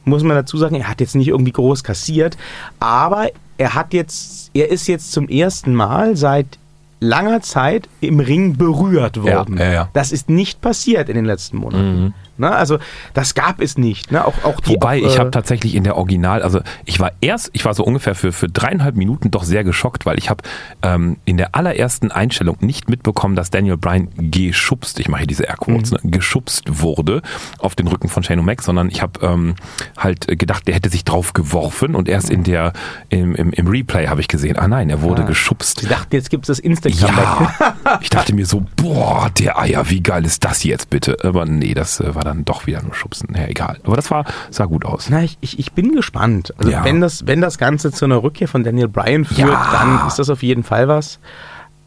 muss 0.09 0.23
man 0.23 0.35
dazu 0.35 0.57
sagen, 0.57 0.75
er 0.75 0.89
hat 0.89 0.99
jetzt 0.99 1.15
nicht 1.15 1.27
irgendwie 1.27 1.51
groß 1.51 1.83
kassiert, 1.83 2.37
aber 2.79 3.29
er 3.57 3.75
hat 3.75 3.93
jetzt, 3.93 4.51
er 4.53 4.69
ist 4.69 4.87
jetzt 4.87 5.11
zum 5.11 5.27
ersten 5.27 5.73
Mal 5.73 6.15
seit 6.15 6.57
langer 6.99 7.41
Zeit 7.41 7.87
im 8.01 8.19
Ring 8.19 8.57
berührt 8.57 9.21
worden. 9.21 9.57
Ja, 9.57 9.65
ja, 9.65 9.71
ja. 9.71 9.89
Das 9.93 10.11
ist 10.11 10.29
nicht 10.29 10.61
passiert 10.61 11.09
in 11.09 11.15
den 11.15 11.25
letzten 11.25 11.57
Monaten. 11.57 12.13
Ne? 12.39 12.51
Also 12.51 12.79
das 13.13 13.35
gab 13.35 13.61
es 13.61 13.77
nicht. 13.77 14.11
Ne? 14.11 14.23
Auch, 14.25 14.43
auch 14.43 14.59
die, 14.61 14.71
Wobei, 14.71 14.99
ich 14.99 15.15
äh, 15.15 15.19
habe 15.19 15.31
tatsächlich 15.31 15.75
in 15.75 15.83
der 15.83 15.97
Original, 15.97 16.41
also 16.41 16.61
ich 16.85 16.99
war 16.99 17.11
erst, 17.21 17.49
ich 17.53 17.65
war 17.65 17.73
so 17.73 17.83
ungefähr 17.83 18.15
für, 18.15 18.31
für 18.31 18.47
dreieinhalb 18.47 18.95
Minuten 18.95 19.31
doch 19.31 19.43
sehr 19.43 19.63
geschockt, 19.63 20.05
weil 20.05 20.17
ich 20.17 20.29
habe 20.29 20.43
ähm, 20.81 21.17
in 21.25 21.37
der 21.37 21.55
allerersten 21.55 22.11
Einstellung 22.11 22.57
nicht 22.61 22.89
mitbekommen, 22.89 23.35
dass 23.35 23.49
Daniel 23.49 23.77
Bryan 23.77 24.09
geschubst, 24.17 24.99
ich 24.99 25.09
mache 25.09 25.21
hier 25.21 25.27
diese 25.27 25.43
Airquotes, 25.43 25.91
ne, 25.91 25.99
geschubst 26.03 26.63
wurde 26.69 27.21
auf 27.59 27.75
den 27.75 27.87
Rücken 27.87 28.09
von 28.09 28.23
Shane 28.23 28.41
O'Mac, 28.41 28.63
sondern 28.63 28.89
ich 28.89 29.01
habe 29.01 29.25
ähm, 29.25 29.55
halt 29.97 30.27
gedacht, 30.39 30.67
der 30.67 30.75
hätte 30.75 30.89
sich 30.89 31.03
drauf 31.03 31.33
geworfen 31.33 31.95
und 31.95 32.07
erst 32.07 32.29
in 32.29 32.43
der, 32.43 32.73
im, 33.09 33.35
im, 33.35 33.51
im 33.51 33.67
Replay 33.67 34.07
habe 34.07 34.21
ich 34.21 34.27
gesehen, 34.27 34.57
ah 34.57 34.67
nein, 34.67 34.89
er 34.89 35.01
wurde 35.01 35.25
geschubst. 35.25 35.83
ich 35.83 35.89
dachte, 35.89 36.15
jetzt 36.15 36.29
gibt 36.29 36.43
es 36.43 36.47
das 36.47 36.59
Instagram. 36.59 37.15
Ja, 37.15 37.99
ich 38.01 38.09
dachte 38.09 38.33
mir 38.33 38.45
so, 38.45 38.65
boah, 38.75 39.29
der 39.37 39.59
Eier, 39.59 39.89
wie 39.89 40.01
geil 40.01 40.25
ist 40.25 40.45
das 40.45 40.63
jetzt 40.63 40.89
bitte? 40.89 41.17
Aber 41.23 41.45
nee, 41.45 41.73
das 41.73 41.99
äh, 41.99 42.15
war 42.15 42.23
dann 42.23 42.28
doch 42.35 42.65
wieder 42.67 42.81
nur 42.81 42.93
schubsen. 42.93 43.29
Ja, 43.35 43.45
egal. 43.47 43.79
Aber 43.83 43.95
das 43.95 44.09
war, 44.11 44.25
sah 44.49 44.65
gut 44.65 44.85
aus. 44.85 45.09
Na, 45.09 45.23
ich, 45.23 45.37
ich, 45.41 45.59
ich 45.59 45.71
bin 45.73 45.91
gespannt. 45.93 46.53
Also 46.57 46.71
Ja. 46.71 46.83
wenn, 46.83 47.01
das, 47.01 47.27
wenn 47.27 47.41
das 47.41 47.57
Ganze 47.57 47.91
zu 47.91 48.05
einer 48.05 48.21
Rückkehr 48.23 48.47
von 48.47 48.63
Daniel 48.63 48.87
Bryan 48.87 49.25
führt, 49.25 49.39
Ja. 49.49 49.69
dann 49.71 50.07
ist 50.07 50.17
das 50.19 50.29
auf 50.29 50.43
jeden 50.43 50.63
Fall 50.63 50.87
was. 50.87 51.19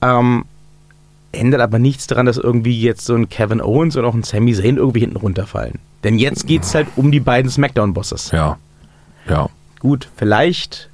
Ähm, 0.01 0.45
ändert 1.33 1.61
aber 1.61 1.79
nichts 1.79 2.07
daran, 2.07 2.27
dass 2.27 2.37
irgendwie 2.37 2.79
jetzt 2.81 3.05
so 3.07 3.15
ein 3.15 3.29
Kevin 3.29 3.61
Owens 3.63 3.97
und 3.97 4.05
auch 4.05 4.15
ein 4.15 4.23
Sami 4.23 4.53
Zayn 4.55 4.77
irgendwie 4.77 5.01
hinten 5.01 5.17
runterfallen. 5.17 5.79
Denn 6.05 6.19
jetzt 6.19 6.47
geht 6.47 6.63
es 6.65 6.75
halt 6.75 6.89
um 6.97 7.11
die 7.13 7.21
beiden 7.21 7.51
Smackdown-Bosses. 7.51 8.33
Ja. 8.33 8.59
Ja. 9.29 9.49
Gut, 9.79 10.09
vielleicht 10.17 10.91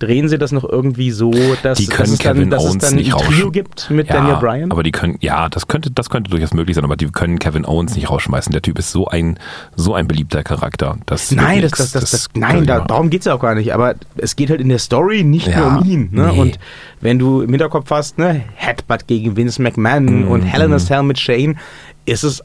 drehen 0.00 0.28
sie 0.28 0.38
das 0.38 0.50
noch 0.50 0.64
irgendwie 0.64 1.12
so, 1.12 1.32
dass, 1.62 1.78
Die 1.78 1.86
können 1.86 2.10
dass 2.10 2.10
es 2.10 2.18
dann, 2.18 2.36
Kevin 2.36 2.50
dass 2.50 2.64
es 2.64 2.70
Owens 2.70 2.84
dann 2.84 2.94
nicht 2.96 3.14
ein 3.14 3.20
Trio 3.20 3.50
gibt 3.50 3.90
mit 3.90 4.08
ja, 4.08 4.14
Daniel 4.14 4.36
Bryan. 4.36 4.72
Aber 4.72 4.82
die 4.82 4.90
können, 4.90 5.16
ja, 5.20 5.48
das 5.48 5.68
könnte, 5.68 5.90
das 5.90 6.10
könnte 6.10 6.30
durchaus 6.30 6.52
möglich 6.54 6.74
sein, 6.74 6.84
aber 6.84 6.96
die 6.96 7.06
können 7.06 7.38
Kevin 7.38 7.64
Owens 7.64 7.94
nicht 7.94 8.10
rausschmeißen. 8.10 8.50
Der 8.50 8.62
Typ 8.62 8.78
ist 8.78 8.90
so 8.90 9.06
ein, 9.06 9.38
so 9.76 9.94
ein 9.94 10.08
beliebter 10.08 10.42
Charakter. 10.42 10.96
Das 11.06 11.30
Nein, 11.30 11.62
das, 11.62 11.72
das, 11.72 11.92
das, 11.92 12.28
nein 12.34 12.66
da, 12.66 12.80
darum 12.80 13.10
geht 13.10 13.20
es 13.20 13.26
ja 13.26 13.34
auch 13.34 13.40
gar 13.40 13.54
nicht. 13.54 13.72
Aber 13.74 13.94
es 14.16 14.34
geht 14.34 14.50
halt 14.50 14.60
in 14.60 14.68
der 14.68 14.78
Story 14.78 15.22
nicht 15.22 15.46
Ja, 15.46 15.70
nur 15.70 15.80
um 15.80 15.88
ihn. 15.88 16.08
Ne? 16.12 16.30
nee. 16.32 16.40
Und 16.40 16.58
wenn 17.00 17.18
du 17.18 17.42
im 17.42 17.50
Hinterkopf 17.50 17.90
hast, 17.90 18.18
ne, 18.18 18.42
Headbutt 18.56 19.06
gegen 19.06 19.36
Vince 19.36 19.62
McMahon 19.62 20.00
Mhm, 20.24 20.28
und 20.28 20.42
Hell 20.42 20.62
in 20.62 20.72
a 20.72 20.78
Cell 20.78 21.02
mit 21.02 21.18
Shane, 21.18 21.58
ist 22.06 22.24
es 22.24 22.42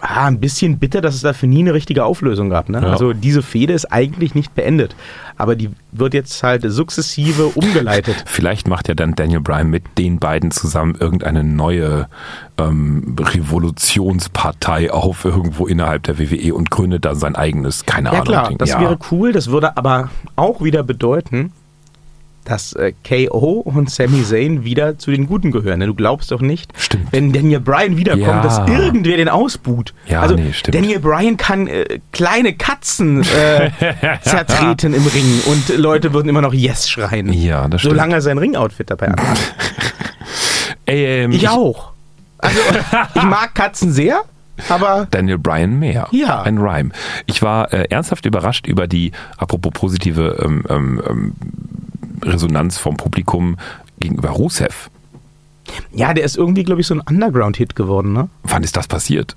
ah, 0.00 0.26
ein 0.26 0.40
bisschen 0.40 0.78
bitter, 0.78 1.00
dass 1.00 1.14
es 1.14 1.22
dafür 1.22 1.48
nie 1.48 1.60
eine 1.60 1.74
richtige 1.74 2.04
Auflösung 2.04 2.50
gab. 2.50 2.68
Ne? 2.68 2.80
Ja. 2.80 2.88
Also 2.90 3.12
diese 3.12 3.42
Fehde 3.42 3.72
ist 3.72 3.86
eigentlich 3.86 4.34
nicht 4.34 4.54
beendet. 4.54 4.94
Aber 5.36 5.56
die 5.56 5.70
wird 5.92 6.14
jetzt 6.14 6.42
halt 6.42 6.62
sukzessive 6.66 7.46
umgeleitet. 7.54 8.24
Vielleicht 8.26 8.68
macht 8.68 8.88
ja 8.88 8.94
dann 8.94 9.14
Daniel 9.14 9.40
Bryan 9.40 9.68
mit 9.68 9.84
den 9.96 10.18
beiden 10.18 10.50
zusammen 10.50 10.96
irgendeine 10.98 11.44
neue 11.44 12.08
ähm, 12.58 13.16
Revolutionspartei 13.18 14.92
auf 14.92 15.24
irgendwo 15.24 15.66
innerhalb 15.66 16.02
der 16.04 16.18
WWE 16.18 16.54
und 16.54 16.70
gründet 16.70 17.04
dann 17.04 17.16
sein 17.16 17.36
eigenes, 17.36 17.86
keine 17.86 18.08
Ja 18.08 18.12
Ahnung. 18.14 18.24
klar, 18.26 18.48
Ding. 18.48 18.58
das 18.58 18.70
ja. 18.70 18.80
wäre 18.80 18.98
cool. 19.10 19.32
Das 19.32 19.50
würde 19.50 19.76
aber 19.76 20.10
auch 20.36 20.62
wieder 20.62 20.82
bedeuten, 20.82 21.52
dass 22.48 22.72
äh, 22.72 22.92
KO 23.06 23.60
und 23.64 23.90
Sami 23.90 24.22
Zayn 24.24 24.64
wieder 24.64 24.98
zu 24.98 25.10
den 25.10 25.26
Guten 25.26 25.50
gehören. 25.52 25.80
Denn 25.80 25.88
du 25.88 25.94
glaubst 25.94 26.30
doch 26.32 26.40
nicht, 26.40 26.72
Stimmt. 26.78 27.12
wenn 27.12 27.32
Daniel 27.32 27.60
Bryan 27.60 27.96
wiederkommt, 27.96 28.26
Ja. 28.26 28.42
dass 28.42 28.58
irgendwer 28.68 29.16
den 29.18 29.28
ausbuht. 29.28 29.92
Ja, 30.06 30.22
also 30.22 30.34
nee. 30.34 30.52
Daniel 30.70 30.98
Bryan 31.00 31.36
kann 31.36 31.66
äh, 31.66 31.98
kleine 32.12 32.54
Katzen 32.54 33.22
äh, 33.22 33.70
zertreten 34.22 34.94
im 34.94 35.06
Ring 35.06 35.40
und 35.46 35.76
Leute 35.76 36.12
würden 36.14 36.28
immer 36.28 36.40
noch 36.40 36.54
Yes 36.54 36.88
schreien. 36.88 37.32
Ja, 37.32 37.68
das 37.68 37.82
stimmt. 37.82 37.92
Solange 37.92 38.14
er 38.14 38.20
sein 38.22 38.38
Ringoutfit 38.38 38.90
dabei. 38.90 39.12
Ey, 40.86 41.24
ähm, 41.24 41.32
Ich 41.32 41.48
auch. 41.48 41.92
Also 42.38 42.58
ich 43.14 43.22
mag 43.24 43.54
Katzen 43.54 43.92
sehr, 43.92 44.20
aber 44.68 45.06
Daniel 45.10 45.38
Bryan 45.38 45.78
mehr. 45.78 46.06
Ja. 46.12 46.42
Ein 46.42 46.58
Rhyme. 46.58 46.90
Ich 47.26 47.42
war 47.42 47.72
äh, 47.72 47.84
ernsthaft 47.90 48.26
überrascht 48.26 48.66
über 48.66 48.86
die, 48.86 49.12
apropos 49.36 49.72
positive 49.72 50.40
ähm, 50.44 50.64
ähm, 50.68 51.02
ähm, 51.08 51.32
Resonanz 52.22 52.78
vom 52.78 52.96
Publikum 52.96 53.56
gegenüber 53.98 54.30
Rusev. 54.30 54.90
ja, 55.92 56.14
der 56.14 56.24
ist 56.24 56.36
irgendwie, 56.36 56.64
glaube 56.64 56.80
ich, 56.80 56.86
so 56.86 56.94
ein 56.94 57.00
Underground-Hit 57.00 57.76
geworden, 57.76 58.12
ne? 58.12 58.28
Wann 58.44 58.62
ist 58.62 58.76
das 58.76 58.86
passiert? 58.86 59.36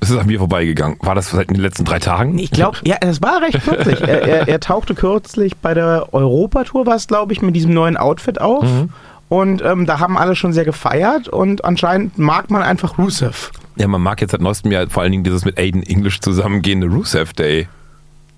Es 0.00 0.10
ist 0.10 0.18
an 0.18 0.26
mir 0.26 0.38
vorbeigegangen. 0.38 0.98
War 1.00 1.14
das 1.14 1.30
seit 1.30 1.48
den 1.48 1.56
letzten 1.56 1.84
drei 1.84 1.98
Tagen? 1.98 2.38
Ich 2.38 2.50
glaube, 2.50 2.78
ja, 2.84 2.96
das 3.00 3.22
war 3.22 3.40
recht 3.40 3.62
kürzlich. 3.64 4.00
er, 4.02 4.22
er, 4.22 4.48
er 4.48 4.60
tauchte 4.60 4.94
kürzlich 4.94 5.56
bei 5.56 5.72
der 5.72 6.12
Europatour, 6.12 6.86
war 6.86 6.96
es, 6.96 7.06
glaube 7.06 7.32
ich, 7.32 7.40
mit 7.40 7.56
diesem 7.56 7.72
neuen 7.72 7.96
Outfit 7.96 8.40
auf. 8.40 8.64
Mhm. 8.64 8.90
Und 9.28 9.62
ähm, 9.62 9.86
da 9.86 9.98
haben 9.98 10.16
alle 10.16 10.36
schon 10.36 10.52
sehr 10.52 10.64
gefeiert 10.64 11.28
und 11.28 11.64
anscheinend 11.64 12.18
mag 12.18 12.50
man 12.50 12.62
einfach 12.62 12.98
Rusev. 12.98 13.50
Ja, 13.76 13.88
man 13.88 14.00
mag 14.00 14.20
jetzt 14.20 14.30
seit 14.30 14.40
neuestem 14.40 14.70
Jahr 14.70 14.88
vor 14.88 15.02
allen 15.02 15.12
Dingen 15.12 15.24
dieses 15.24 15.44
mit 15.44 15.58
Aiden 15.58 15.82
English 15.82 16.20
zusammengehende 16.20 16.86
Rusev 16.86 17.32
Day. 17.32 17.66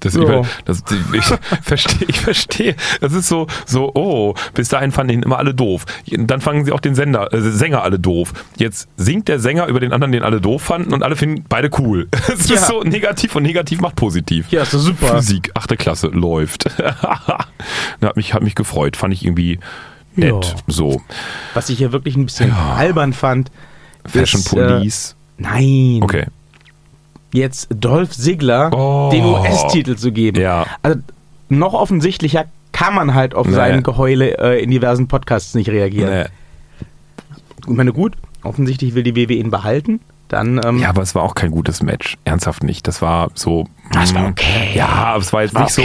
Das, 0.00 0.14
Ja. 0.14 0.40
ich, 0.40 0.46
das, 0.64 0.84
ich 1.12 1.24
verstehe, 1.62 2.08
ich 2.08 2.20
verstehe. 2.20 2.76
Das 3.00 3.12
ist 3.12 3.28
so, 3.28 3.46
so, 3.66 3.90
oh, 3.94 4.34
bis 4.54 4.68
dahin 4.68 4.92
fanden 4.92 5.12
ihn 5.14 5.22
immer 5.22 5.38
alle 5.38 5.54
doof. 5.54 5.84
Dann 6.10 6.40
fangen 6.40 6.64
sie 6.64 6.72
auch 6.72 6.80
den 6.80 6.94
Sender, 6.94 7.32
äh, 7.32 7.40
Sänger 7.40 7.82
alle 7.82 7.98
doof. 7.98 8.32
Jetzt 8.56 8.88
singt 8.96 9.28
der 9.28 9.40
Sänger 9.40 9.66
über 9.66 9.80
den 9.80 9.92
anderen, 9.92 10.12
den 10.12 10.22
alle 10.22 10.40
doof 10.40 10.62
fanden 10.62 10.92
und 10.92 11.02
alle 11.02 11.16
finden 11.16 11.44
beide 11.48 11.70
cool. 11.78 12.08
Es 12.28 12.48
Ja. 12.48 12.56
ist 12.56 12.66
so 12.68 12.82
negativ 12.82 13.34
und 13.34 13.42
negativ 13.42 13.80
macht 13.80 13.96
positiv. 13.96 14.46
Ja, 14.50 14.62
ist 14.62 14.74
doch 14.74 14.78
super. 14.78 15.16
Physik, 15.16 15.50
achte 15.54 15.76
Klasse, 15.76 16.08
läuft. 16.08 16.66
hat, 16.82 18.16
mich, 18.16 18.34
hat 18.34 18.42
mich 18.42 18.54
gefreut, 18.54 18.96
fand 18.96 19.12
ich 19.14 19.24
irgendwie 19.24 19.58
nett. 20.14 20.32
Ja. 20.44 20.54
So. 20.68 21.00
Was 21.54 21.68
ich 21.70 21.78
hier 21.78 21.92
wirklich 21.92 22.16
ein 22.16 22.26
bisschen 22.26 22.52
albern 22.52 23.12
fand. 23.12 23.50
Fashion 24.06 24.40
ist, 24.40 24.52
äh, 24.52 24.56
Police. 24.56 25.16
Nein. 25.38 26.00
okay. 26.02 26.26
Jetzt 27.32 27.68
Dolph 27.74 28.10
Ziggler 28.12 28.70
Oh. 28.72 29.10
den 29.12 29.24
US-Titel 29.24 29.96
zu 29.96 30.12
geben. 30.12 30.40
Ja. 30.40 30.66
Also 30.82 30.98
noch 31.48 31.74
offensichtlicher 31.74 32.46
kann 32.72 32.94
man 32.94 33.14
halt 33.14 33.34
auf 33.34 33.46
Nee. 33.46 33.54
sein 33.54 33.82
Geheule 33.82 34.38
äh, 34.38 34.62
in 34.62 34.70
diversen 34.70 35.08
Podcasts 35.08 35.54
nicht 35.54 35.68
reagieren. 35.68 36.10
Nee. 36.10 36.24
Ich 37.62 37.74
meine, 37.76 37.92
gut, 37.92 38.14
offensichtlich 38.42 38.94
will 38.94 39.02
die 39.02 39.14
WWE 39.16 39.34
ihn 39.34 39.50
behalten. 39.50 40.00
Dann 40.28 40.60
ähm, 40.64 40.78
Ja, 40.78 40.90
aber 40.90 41.02
es 41.02 41.14
war 41.14 41.22
auch 41.22 41.34
kein 41.34 41.50
gutes 41.50 41.82
Match. 41.82 42.16
Ernsthaft 42.24 42.62
nicht. 42.62 42.86
Das 42.86 43.00
war 43.02 43.30
so. 43.34 43.66
Das 43.92 44.14
war 44.14 44.22
mm, 44.22 44.26
okay. 44.32 44.70
Ja, 44.74 44.86
aber 44.88 45.22
es 45.22 45.32
war 45.32 45.42
jetzt 45.42 45.58
nicht 45.58 45.70
so. 45.70 45.82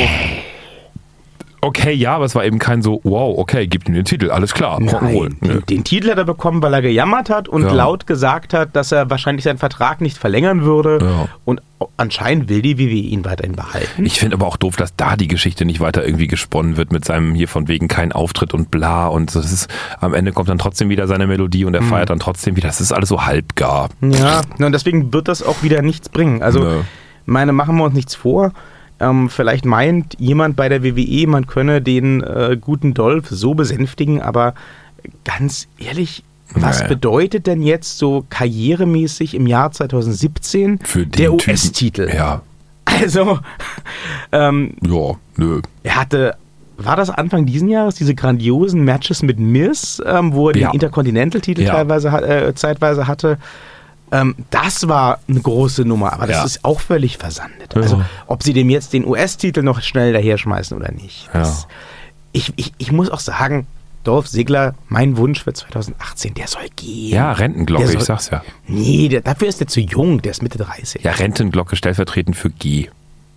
Okay, 1.64 1.94
ja, 1.94 2.16
aber 2.16 2.26
es 2.26 2.36
war 2.36 2.44
eben 2.46 2.60
kein 2.60 2.82
so, 2.82 3.00
wow, 3.04 3.38
okay, 3.38 3.68
gib 3.68 3.88
ihm 3.88 3.94
den 3.96 4.06
Titel, 4.06 4.30
alles 4.32 4.54
klar, 4.54 4.80
Rock'n'Roll. 4.80 5.30
Nein, 5.30 5.38
Nö. 5.42 5.48
den, 5.54 5.66
den 5.68 5.84
Titel 5.84 6.10
hat 6.12 6.18
er 6.18 6.26
bekommen, 6.26 6.62
weil 6.62 6.74
er 6.74 6.82
gejammert 6.82 7.30
hat 7.30 7.48
und 7.48 7.64
Ja. 7.64 7.72
laut 7.74 8.06
gesagt 8.08 8.54
hat, 8.54 8.76
dass 8.76 8.92
er 8.92 9.10
wahrscheinlich 9.10 9.44
seinen 9.46 9.58
Vertrag 9.58 10.02
nicht 10.02 10.18
verlängern 10.18 10.64
würde. 10.64 11.00
Ja. 11.02 11.28
Und 11.46 11.62
anscheinend 11.98 12.50
will 12.50 12.62
die 12.62 12.78
WWE 12.78 12.92
ihn 13.10 13.26
weiterhin 13.26 13.56
behalten. 13.56 14.06
Ich 14.06 14.20
finde 14.20 14.36
aber 14.36 14.48
auch 14.48 14.58
doof, 14.58 14.76
dass 14.76 14.96
da 14.96 15.16
die 15.16 15.28
Geschichte 15.28 15.66
nicht 15.66 15.80
weiter 15.80 16.06
irgendwie 16.06 16.28
gesponnen 16.28 16.78
wird 16.78 16.92
mit 16.92 17.06
seinem 17.06 17.34
hier 17.36 17.48
von 17.48 17.68
wegen 17.68 17.88
kein 17.88 18.12
Auftritt 18.12 18.54
und 18.54 18.72
bla 18.72 19.08
und 19.08 19.36
das 19.36 19.52
ist 19.52 19.70
am 20.00 20.14
Ende 20.14 20.32
kommt 20.32 20.50
dann 20.50 20.58
trotzdem 20.60 20.90
wieder 20.90 21.08
seine 21.08 21.28
Melodie 21.28 21.66
und 21.66 21.74
er 21.74 21.82
Mhm. 21.82 21.88
feiert 21.90 22.10
dann 22.10 22.20
trotzdem 22.20 22.56
wieder. 22.56 22.68
Das 22.68 22.82
ist 22.82 22.92
alles 22.92 23.10
so 23.10 23.26
halbgar. 23.26 23.90
ja, 24.02 24.42
und 24.60 24.72
deswegen 24.72 25.14
wird 25.14 25.28
das 25.28 25.44
auch 25.44 25.62
wieder 25.64 25.82
nichts 25.82 26.10
bringen. 26.10 26.42
Also, 26.42 26.60
Nö. 26.60 26.82
meine, 27.26 27.52
machen 27.54 27.78
wir 27.78 27.84
uns 27.86 27.94
nichts 27.96 28.16
vor. 28.16 28.52
Ähm, 29.04 29.30
vielleicht 29.30 29.66
meint 29.66 30.16
jemand 30.20 30.56
bei 30.56 30.70
der 30.70 30.84
WWE, 30.84 31.28
man 31.28 31.48
könne 31.48 31.82
den 31.82 32.22
äh, 32.22 32.58
guten 32.60 32.94
Dolph 32.94 33.28
so 33.30 33.54
besänftigen, 33.54 34.22
aber 34.22 34.54
ganz 35.24 35.68
ehrlich, 35.78 36.24
was 36.56 36.82
Nee. 36.82 36.88
bedeutet 36.90 37.48
denn 37.48 37.62
jetzt 37.64 37.98
so 37.98 38.26
karrieremäßig 38.30 39.34
im 39.36 39.48
Jahr 39.48 39.72
2017 39.72 40.80
Für 40.84 41.00
den 41.06 41.12
der 41.12 41.34
US-Titel? 41.34 42.10
Ja, 42.14 42.42
Also, 42.86 43.40
ähm, 44.32 44.76
ja, 44.86 45.16
nö. 45.38 45.62
Er 45.84 45.96
hatte, 45.96 46.36
war 46.78 46.96
das 46.96 47.10
Anfang 47.10 47.46
diesen 47.46 47.70
Jahres, 47.70 47.96
diese 47.96 48.14
grandiosen 48.14 48.84
Matches 48.84 49.24
mit 49.24 49.40
Miz, 49.40 50.02
ähm, 50.06 50.34
wo 50.34 50.50
er 50.50 50.58
Ja. 50.58 50.68
den 50.70 50.74
Intercontinental-Titel 50.76 51.62
Ja. 51.64 51.72
teilweise, 51.74 52.10
äh, 52.10 52.54
zeitweise 52.54 53.08
hatte. 53.08 53.38
Ähm, 54.14 54.36
das 54.52 54.88
war 54.88 55.20
eine 55.28 55.42
große 55.42 55.84
Nummer, 55.86 56.14
aber 56.14 56.28
das 56.28 56.38
Ja. 56.38 56.44
ist 56.46 56.64
auch 56.64 56.80
völlig 56.80 57.18
versandet. 57.18 57.76
Also, 57.76 58.02
ob 58.28 58.44
sie 58.44 58.54
dem 58.54 58.70
jetzt 58.70 58.94
den 58.94 59.06
US-Titel 59.06 59.62
noch 59.64 59.82
schnell 59.82 60.14
daherschmeißen 60.14 60.78
oder 60.78 60.92
nicht. 60.92 61.30
Das, 61.34 61.68
ich, 62.32 62.54
ich, 62.56 62.72
ich 62.78 62.92
muss 62.92 63.10
auch 63.10 63.20
sagen, 63.20 63.66
Dolph 64.04 64.28
Ziggler, 64.30 64.76
mein 64.90 65.18
Wunsch 65.18 65.44
für 65.44 65.54
2018, 65.54 66.34
der 66.36 66.48
soll 66.48 66.68
gehen. 66.76 67.10
Ja, 67.16 67.32
Rentenglocke, 67.32 67.86
Der 67.86 67.94
ich 67.94 68.00
soll- 68.00 68.06
sag's 68.06 68.30
ja. 68.30 68.44
Nee, 68.68 69.10
der, 69.10 69.22
dafür 69.22 69.48
ist 69.48 69.60
der 69.62 69.68
zu 69.68 69.80
jung, 69.80 70.22
der 70.22 70.32
ist 70.32 70.44
Mitte 70.44 70.58
30. 70.60 71.04
Ja, 71.04 71.12
Rentenglocke 71.14 71.76
stellvertretend 71.76 72.36
für 72.36 72.50
G. 72.50 72.90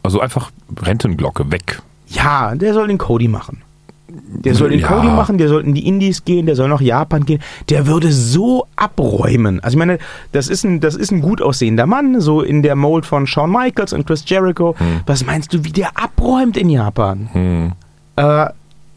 Also 0.03 0.21
einfach 0.21 0.51
Rentenglocke 0.83 1.51
weg. 1.51 1.81
Ja, 2.09 2.55
der 2.55 2.75
soll 2.75 2.89
den 2.89 2.99
Cody 2.99 3.29
machen. 3.29 3.63
Der 4.09 4.55
soll 4.55 4.71
den 4.71 4.81
Ja. 4.81 4.87
Cody 4.89 5.09
machen, 5.09 5.37
der 5.37 5.49
soll 5.49 5.65
in 5.65 5.75
die 5.75 5.87
Indies 5.87 6.25
gehen, 6.25 6.47
der 6.47 6.55
soll 6.55 6.69
nach 6.69 6.81
Japan 6.81 7.25
gehen. 7.25 7.41
Der 7.69 7.87
würde 7.89 8.13
so 8.13 8.67
abräumen. 8.77 9.59
Also 9.61 9.75
ich 9.75 9.79
meine, 9.79 9.99
das 10.33 10.49
ist 10.49 10.65
ein, 10.65 10.81
das 10.81 10.95
ist 10.95 11.11
ein 11.11 11.21
gut 11.21 11.43
aussehender 11.43 11.87
Mann, 11.87 12.21
so 12.21 12.41
in 12.41 12.63
der 12.63 12.77
Mold 12.77 13.05
von 13.05 13.27
Shawn 13.27 13.51
Michaels 13.51 13.93
und 13.93 14.07
Chris 14.07 14.23
Jericho. 14.27 14.77
Hm. 14.79 15.01
Was 15.07 15.25
meinst 15.27 15.53
du, 15.53 15.65
wie 15.65 15.73
der 15.73 15.91
abräumt 16.01 16.57
in 16.57 16.71
Japan? 16.71 17.75
Äh, 18.15 18.47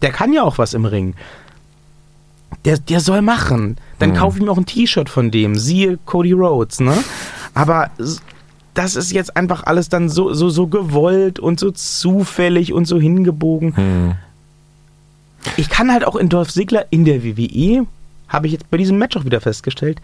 der 0.01 0.12
kann 0.12 0.32
ja 0.32 0.44
auch 0.44 0.60
was 0.60 0.74
im 0.75 0.86
Ring. 0.86 1.16
Der, 2.66 2.78
der 2.78 3.00
soll 3.00 3.22
machen. 3.24 3.62
Hm. 3.62 3.75
Dann 3.98 4.13
kauf 4.13 4.36
ich 4.36 4.44
mir 4.44 4.51
auch 4.51 4.58
ein 4.58 4.66
T-Shirt 4.68 5.10
von 5.10 5.32
dem. 5.32 5.56
Siehe 5.56 5.98
Cody 6.06 6.34
Rhodes, 6.34 6.82
ne? 6.82 6.94
Aber 7.56 7.89
das 8.75 8.96
ist 8.96 9.12
jetzt 9.12 9.36
einfach 9.36 9.63
alles 9.66 9.89
dann 9.89 10.08
so, 10.08 10.34
so, 10.34 10.50
so 10.50 10.68
gewollt 10.68 11.39
und 11.39 11.60
so 11.60 11.72
zufällig 11.72 12.74
und 12.74 12.86
so 12.86 13.00
hingebogen. 13.00 13.75
Hm. 13.75 14.12
Ich 15.58 15.70
kann 15.70 15.91
halt 15.91 16.06
auch 16.06 16.15
in 16.15 16.29
Dolph 16.29 16.51
Ziggler 16.51 16.86
in 16.89 17.06
der 17.06 17.24
WWE, 17.24 17.86
habe 18.27 18.48
ich 18.48 18.53
jetzt 18.53 18.70
bei 18.70 18.77
diesem 18.77 18.98
Match 18.98 19.18
auch 19.18 19.25
wieder 19.25 19.41
festgestellt, 19.41 20.00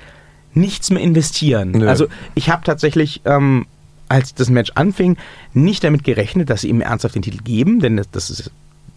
nichts 0.53 0.89
mehr 0.91 1.01
investieren. 1.01 1.71
Nö. 1.71 1.87
Also 1.87 2.07
ich 2.33 2.49
habe 2.49 2.63
tatsächlich, 2.63 3.21
ähm, 3.25 3.65
als 4.07 4.33
das 4.33 4.49
Match 4.49 4.71
anfing, 4.75 5.17
nicht 5.53 5.83
damit 5.83 6.03
gerechnet, 6.03 6.49
dass 6.49 6.61
sie 6.61 6.69
ihm 6.69 6.81
ernsthaft 6.81 7.15
den 7.15 7.21
Titel 7.21 7.41
geben, 7.43 7.79
denn 7.79 7.97
das, 7.97 8.09
das 8.11 8.29
ist, 8.29 8.51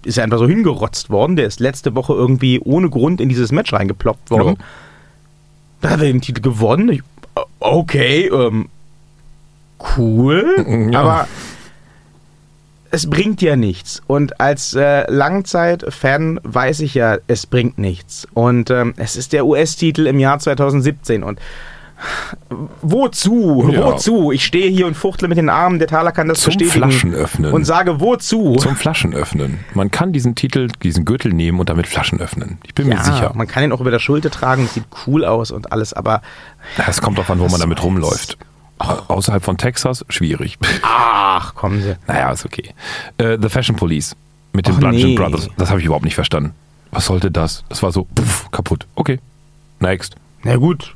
ist 0.04 0.16
ja 0.16 0.24
einfach 0.24 0.38
so 0.38 0.46
hingerotzt 0.46 1.10
worden. 1.10 1.36
Der 1.36 1.46
ist 1.46 1.60
letzte 1.60 1.94
Woche 1.94 2.12
irgendwie 2.14 2.60
ohne 2.60 2.88
Grund 2.90 3.20
in 3.20 3.28
dieses 3.28 3.50
Match 3.52 3.72
reingeploppt 3.72 4.30
worden. 4.30 4.56
Ja. 4.58 4.64
Da 5.80 5.90
hat 5.90 6.00
er 6.00 6.06
den 6.06 6.20
Titel 6.20 6.40
gewonnen. 6.40 6.88
Ich, 6.90 7.02
okay, 7.60 8.26
ähm, 8.28 8.68
cool, 9.96 10.88
Ja. 10.92 11.00
aber 11.00 11.28
es 12.90 13.08
bringt 13.08 13.42
ja 13.42 13.56
nichts. 13.56 14.02
Und 14.06 14.40
als 14.40 14.74
äh, 14.74 15.10
Langzeit-Fan 15.10 16.40
weiß 16.42 16.80
ich 16.80 16.94
ja, 16.94 17.18
es 17.26 17.46
bringt 17.46 17.78
nichts. 17.78 18.26
Und 18.34 18.70
ähm, 18.70 18.94
es 18.96 19.16
ist 19.16 19.32
der 19.32 19.46
US-Titel 19.46 20.06
im 20.06 20.18
Jahr 20.18 20.38
2017 20.38 21.22
und 21.22 21.40
wozu? 22.82 23.70
Ja. 23.72 23.84
Wozu? 23.84 24.32
Ich 24.32 24.44
stehe 24.44 24.70
hier 24.70 24.86
und 24.86 24.94
fuchtle 24.96 25.28
mit 25.28 25.36
den 25.38 25.48
Armen, 25.48 25.78
der 25.78 25.88
Taler 25.88 26.12
kann 26.12 26.28
das 26.28 26.40
Zum 26.40 26.52
bestätigen. 26.52 26.70
Flaschen 26.90 27.14
öffnen. 27.14 27.52
Und 27.52 27.64
sage 27.64 28.00
wozu? 28.00 28.56
Zum 28.56 28.76
Flaschen 28.76 29.14
öffnen. 29.14 29.58
Man 29.74 29.90
kann 29.90 30.12
diesen 30.12 30.34
Titel, 30.34 30.68
diesen 30.82 31.04
Gürtel 31.04 31.32
nehmen 31.32 31.58
und 31.58 31.68
damit 31.68 31.86
Flaschen 31.86 32.20
öffnen. 32.20 32.58
Ich 32.64 32.74
bin 32.74 32.88
mir 32.88 33.02
sicher. 33.02 33.32
man 33.34 33.46
kann 33.46 33.64
ihn 33.64 33.72
auch 33.72 33.80
über 33.80 33.90
der 33.90 33.98
Schulter 33.98 34.30
tragen, 34.30 34.68
sieht 34.68 34.84
cool 35.06 35.24
aus 35.24 35.50
und 35.50 35.72
alles, 35.72 35.92
aber 35.92 36.22
Es 36.86 37.00
kommt 37.00 37.18
darauf 37.18 37.30
an, 37.30 37.40
wo 37.40 37.48
man 37.48 37.60
damit 37.60 37.82
rumläuft. 37.82 38.38
Außerhalb 38.78 39.42
von 39.44 39.56
Texas, 39.58 40.04
schwierig. 40.08 40.58
ach, 40.82 41.54
kommen 41.54 41.82
Sie. 41.82 41.96
naja, 42.06 42.30
ist 42.30 42.44
okay. 42.44 42.74
Äh, 43.18 43.36
The 43.40 43.48
Fashion 43.48 43.76
Police 43.76 44.14
mit 44.52 44.66
den 44.66 44.76
Bludgeon 44.76 45.10
nee. 45.10 45.14
Brothers. 45.16 45.48
Das 45.56 45.70
habe 45.70 45.80
ich 45.80 45.86
überhaupt 45.86 46.04
nicht 46.04 46.14
verstanden. 46.14 46.52
Was 46.90 47.06
sollte 47.06 47.30
das? 47.30 47.64
Das 47.68 47.82
war 47.82 47.92
so 47.92 48.06
puff, 48.14 48.50
kaputt. 48.50 48.86
Okay. 48.94 49.18
Next. 49.80 50.16
Na 50.42 50.56
gut. 50.56 50.94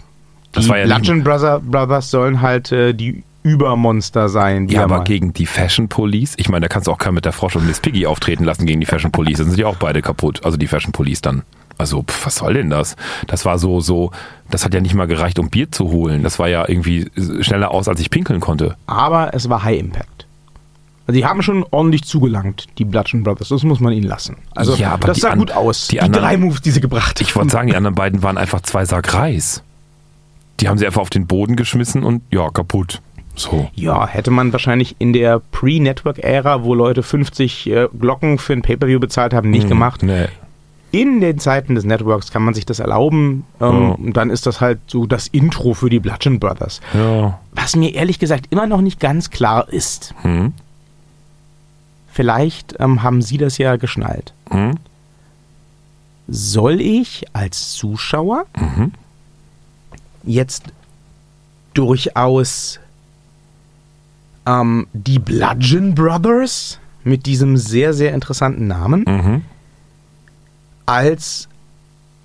Das 0.53 0.65
die 0.65 0.71
war 0.71 0.79
ja 0.79 0.87
Bludgeon 0.87 1.23
Brother, 1.25 1.61
Brothers 1.61 2.11
sollen 2.11 2.41
halt 2.41 2.73
äh, 2.73 2.93
die 2.95 3.25
Übermonster 3.43 4.29
sein. 4.29 4.69
Die 4.69 4.75
Ja, 4.75 4.83
er 4.83 4.85
aber 4.85 4.99
mal- 4.99 5.05
gegen 5.05 5.33
die 5.33 5.47
Fashion 5.47 5.89
Police, 5.89 6.35
ich 6.37 6.49
meine, 6.49 6.65
da 6.65 6.69
kannst 6.69 6.87
du 6.87 6.93
auch 6.93 6.99
keinen 6.99 7.15
mit 7.15 7.25
der 7.25 7.33
Frosch 7.33 7.57
und 7.57 7.67
Miss 7.67 7.81
Piggy 7.81 8.07
auftreten 8.07 8.45
lassen 8.45 8.67
gegen 8.67 8.81
die 8.81 8.87
Fashion 8.87 9.11
Police. 9.11 9.39
Dann 9.39 9.49
sind 9.49 9.57
die 9.59 9.65
auch 9.65 9.77
beide 9.77 10.01
kaputt. 10.03 10.45
Also 10.45 10.57
die 10.57 10.69
Fashion 10.69 10.93
Police 10.93 11.21
dann. 11.21 11.43
Also, 11.79 12.02
pf, 12.02 12.26
was 12.26 12.37
soll 12.37 12.55
denn 12.55 12.71
das? 12.71 12.97
Das 13.26 13.45
war 13.45 13.59
so, 13.59 13.81
so, 13.81 14.11
das 14.50 14.64
hat 14.64 14.75
ja 14.75 14.81
nicht 14.81 14.95
mal 14.95 15.07
gereicht, 15.07 15.38
um 15.38 15.49
Bier 15.50 15.71
zu 15.71 15.91
holen. 15.91 16.23
Das 16.23 16.38
war 16.38 16.49
ja 16.49 16.69
irgendwie 16.69 17.11
schneller 17.41 17.71
aus, 17.71 17.88
als 17.88 18.00
ich 18.00 18.11
pinkeln 18.11 18.41
konnte. 18.41 18.76
aber 18.87 19.35
es 19.35 19.49
war 19.49 19.62
High 19.64 19.79
Impact. 19.81 20.26
Also 21.07 21.19
die 21.19 21.26
haben 21.26 21.43
schon 21.43 21.64
ordentlich 21.73 22.05
zugelangt, 22.05 22.67
die 22.79 22.85
Bludgeon 22.85 23.25
Brothers. 23.25 23.49
Das 23.49 23.64
muss 23.64 23.81
man 23.81 23.93
ihnen 23.93 24.07
lassen. 24.07 24.37
Also 24.55 24.76
Ja, 24.76 24.97
das 24.97 25.19
sah 25.19 25.35
gut 25.35 25.50
aus. 25.50 25.88
die 25.88 25.97
Die, 25.97 26.00
anderen- 26.00 26.23
drei 26.25 26.37
Moves, 26.37 26.62
die 26.62 26.71
sie 26.71 26.81
gebracht 26.81 27.19
haben. 27.19 27.26
Ich 27.26 27.35
wollte 27.35 27.50
sagen, 27.50 27.67
die 27.69 27.75
anderen 27.75 27.97
beiden 27.97 28.23
waren 28.23 28.38
einfach 28.38 28.61
zwei 28.61 28.85
Sack 28.85 29.12
Reis. 29.12 29.64
Die 30.61 30.69
haben 30.69 30.79
sie 30.79 30.87
einfach 30.87 31.00
auf 31.00 31.11
den 31.11 31.26
Boden 31.26 31.57
geschmissen 31.57 32.05
und 32.05 32.23
ja, 32.31 32.49
kaputt. 32.50 33.00
So. 33.35 33.69
Ja, 33.75 34.07
hätte 34.07 34.31
man 34.31 34.52
wahrscheinlich 34.52 34.95
in 35.00 35.12
der 35.12 35.41
Pre-Network-Ära, 35.50 36.62
wo 36.62 36.75
Leute 36.75 37.02
50 37.02 37.67
äh, 37.69 37.88
Glocken 37.99 38.38
für 38.38 38.52
ein 38.52 38.62
Pay-Per-View 38.62 39.00
bezahlt 39.00 39.35
haben, 39.35 39.50
nicht 39.50 39.69
gemacht. 39.69 40.02
Nee. 40.05 40.26
In 40.92 41.20
den 41.20 41.38
Zeiten 41.40 41.75
des 41.75 41.84
Networks 41.84 42.30
kann 42.30 42.42
man 42.44 42.54
sich 42.54 42.66
das 42.66 42.78
erlauben. 42.78 43.44
Ähm, 43.61 43.66
Ja. 43.82 43.88
Und 43.94 44.12
dann 44.16 44.30
ist 44.30 44.46
das 44.46 44.61
halt 44.61 44.78
so 44.87 45.06
das 45.06 45.26
Intro 45.26 45.75
für 45.75 45.88
die 45.90 45.99
Bludgeon 46.00 46.38
Brothers. 46.38 46.80
Ja. 46.94 47.40
Was 47.52 47.75
mir 47.76 47.94
ehrlich 47.94 48.18
gesagt 48.18 48.46
immer 48.50 48.66
noch 48.66 48.80
nicht 48.82 49.00
ganz 49.00 49.30
klar 49.30 49.68
ist. 49.68 50.14
Hm? 50.22 50.52
Vielleicht 52.08 52.76
ähm, 52.78 53.02
haben 53.02 53.22
Sie 53.22 53.38
das 53.38 53.56
ja 53.58 53.76
geschnallt. 53.76 54.34
Hm? 54.50 54.75
Soll 56.28 56.80
ich 56.80 57.25
als 57.32 57.72
Zuschauer 57.72 58.44
Mhm. 58.56 58.92
jetzt 60.25 60.64
durchaus 61.75 62.78
ähm, 64.46 64.87
die 64.92 65.18
Bludgeon 65.18 65.94
Brothers 65.94 66.78
mit 67.04 67.26
diesem 67.26 67.56
sehr, 67.56 67.92
sehr 67.94 68.12
interessanten 68.14 68.66
Namen 68.66 69.04
Mhm. 69.06 69.42
Als 70.87 71.49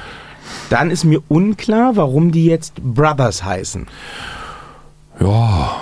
Dann 0.70 0.92
ist 0.92 1.04
mir 1.04 1.22
unklar, 1.28 1.96
warum 1.96 2.32
die 2.32 2.46
jetzt 2.46 2.76
Brothers 2.82 3.44
heißen. 3.44 3.88
Ja, 5.20 5.76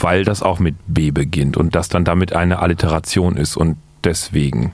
weil 0.00 0.24
das 0.24 0.42
auch 0.42 0.58
mit 0.58 0.74
B 0.86 1.10
beginnt 1.10 1.56
und 1.56 1.74
das 1.74 1.88
dann 1.88 2.04
damit 2.04 2.32
eine 2.32 2.58
Alliteration 2.60 3.36
ist 3.36 3.56
und 3.56 3.76
deswegen. 4.04 4.72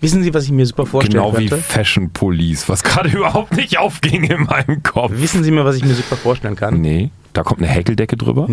Wissen 0.00 0.22
Sie, 0.22 0.34
was 0.34 0.44
ich 0.44 0.50
mir 0.52 0.66
super 0.66 0.84
vorstellen 0.84 1.14
Genau 1.24 1.38
wie 1.38 1.46
könnte? 1.48 1.64
Fashion 1.64 2.10
Police, 2.10 2.68
was 2.68 2.82
gerade 2.82 3.08
überhaupt 3.16 3.56
nicht 3.56 3.78
aufging 3.78 4.24
in 4.24 4.42
meinem 4.44 4.82
Kopf. 4.82 5.12
Wissen 5.14 5.42
Sie 5.44 5.50
mir, 5.50 5.64
was 5.64 5.76
ich 5.76 5.84
mir 5.84 5.94
super 5.94 6.16
vorstellen 6.16 6.56
kann? 6.56 6.80
Nee, 6.80 7.10
da 7.32 7.42
kommt 7.42 7.60
eine 7.62 7.70
Häkeldecke 7.70 8.16
drüber. 8.16 8.48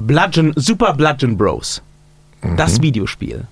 Bludgeon, 0.00 0.52
Super 0.56 0.94
Bludgeon 0.94 1.36
Bros. 1.36 1.82
Das 2.56 2.78
Mhm. 2.78 2.82
Videospiel. 2.82 3.44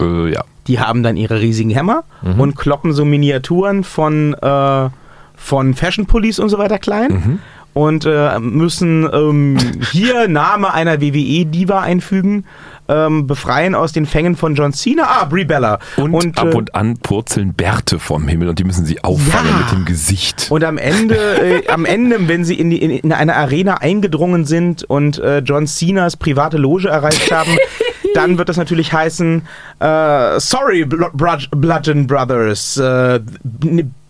Äh, 0.00 0.32
ja. 0.32 0.44
Die 0.66 0.80
haben 0.80 1.02
dann 1.02 1.16
ihre 1.16 1.40
riesigen 1.40 1.70
Hämmer 1.70 2.04
Mhm. 2.22 2.40
und 2.40 2.56
kloppen 2.56 2.92
so 2.92 3.04
Miniaturen 3.04 3.84
von, 3.84 4.34
äh, 4.34 4.88
von 5.36 5.74
Fashion 5.74 6.06
Police 6.06 6.38
und 6.38 6.48
so 6.48 6.58
weiter 6.58 6.78
klein. 6.78 7.12
Mhm. 7.12 7.38
Und 7.74 8.06
äh, 8.06 8.38
müssen 8.40 9.06
ähm, 9.12 9.58
hier 9.92 10.28
Name 10.28 10.72
einer 10.72 11.02
WWE-Diva 11.02 11.80
einfügen, 11.82 12.46
ähm, 12.88 13.26
befreien 13.26 13.74
aus 13.74 13.92
den 13.92 14.06
Fängen 14.06 14.34
von 14.34 14.54
John 14.54 14.72
Cena. 14.72 15.02
Ah, 15.06 15.24
Brie 15.26 15.44
Bella. 15.44 15.78
Und, 15.98 16.38
ab 16.38 16.52
äh, 16.52 16.56
und 16.56 16.74
an 16.74 16.96
purzeln 16.96 17.52
Bärte 17.52 17.98
vom 17.98 18.28
Himmel 18.28 18.48
und 18.48 18.58
die 18.58 18.64
müssen 18.64 18.86
sie 18.86 19.04
auffangen 19.04 19.50
Ja. 19.50 19.58
mit 19.58 19.72
dem 19.72 19.84
Gesicht. 19.84 20.46
Und 20.48 20.64
am 20.64 20.78
Ende, 20.78 21.16
äh, 21.16 21.68
am 21.68 21.84
Ende, 21.84 22.26
wenn 22.28 22.46
sie 22.46 22.54
in, 22.58 22.70
die, 22.70 22.78
in, 22.78 22.90
in 22.92 23.12
eine 23.12 23.36
Arena 23.36 23.74
eingedrungen 23.82 24.46
sind 24.46 24.84
und 24.84 25.18
äh, 25.18 25.40
John 25.40 25.66
Cenas 25.66 26.16
private 26.16 26.56
Loge 26.56 26.88
erreicht 26.88 27.30
haben, 27.30 27.50
dann 28.16 28.38
wird 28.38 28.48
das 28.48 28.56
natürlich 28.56 28.92
heißen, 28.92 29.42
äh, 29.80 30.40
sorry, 30.40 30.84
Bl 30.84 31.06
Bludge- 31.12 31.48
Bludgeon 31.50 32.06
Brothers, 32.06 32.76
äh, 32.76 33.20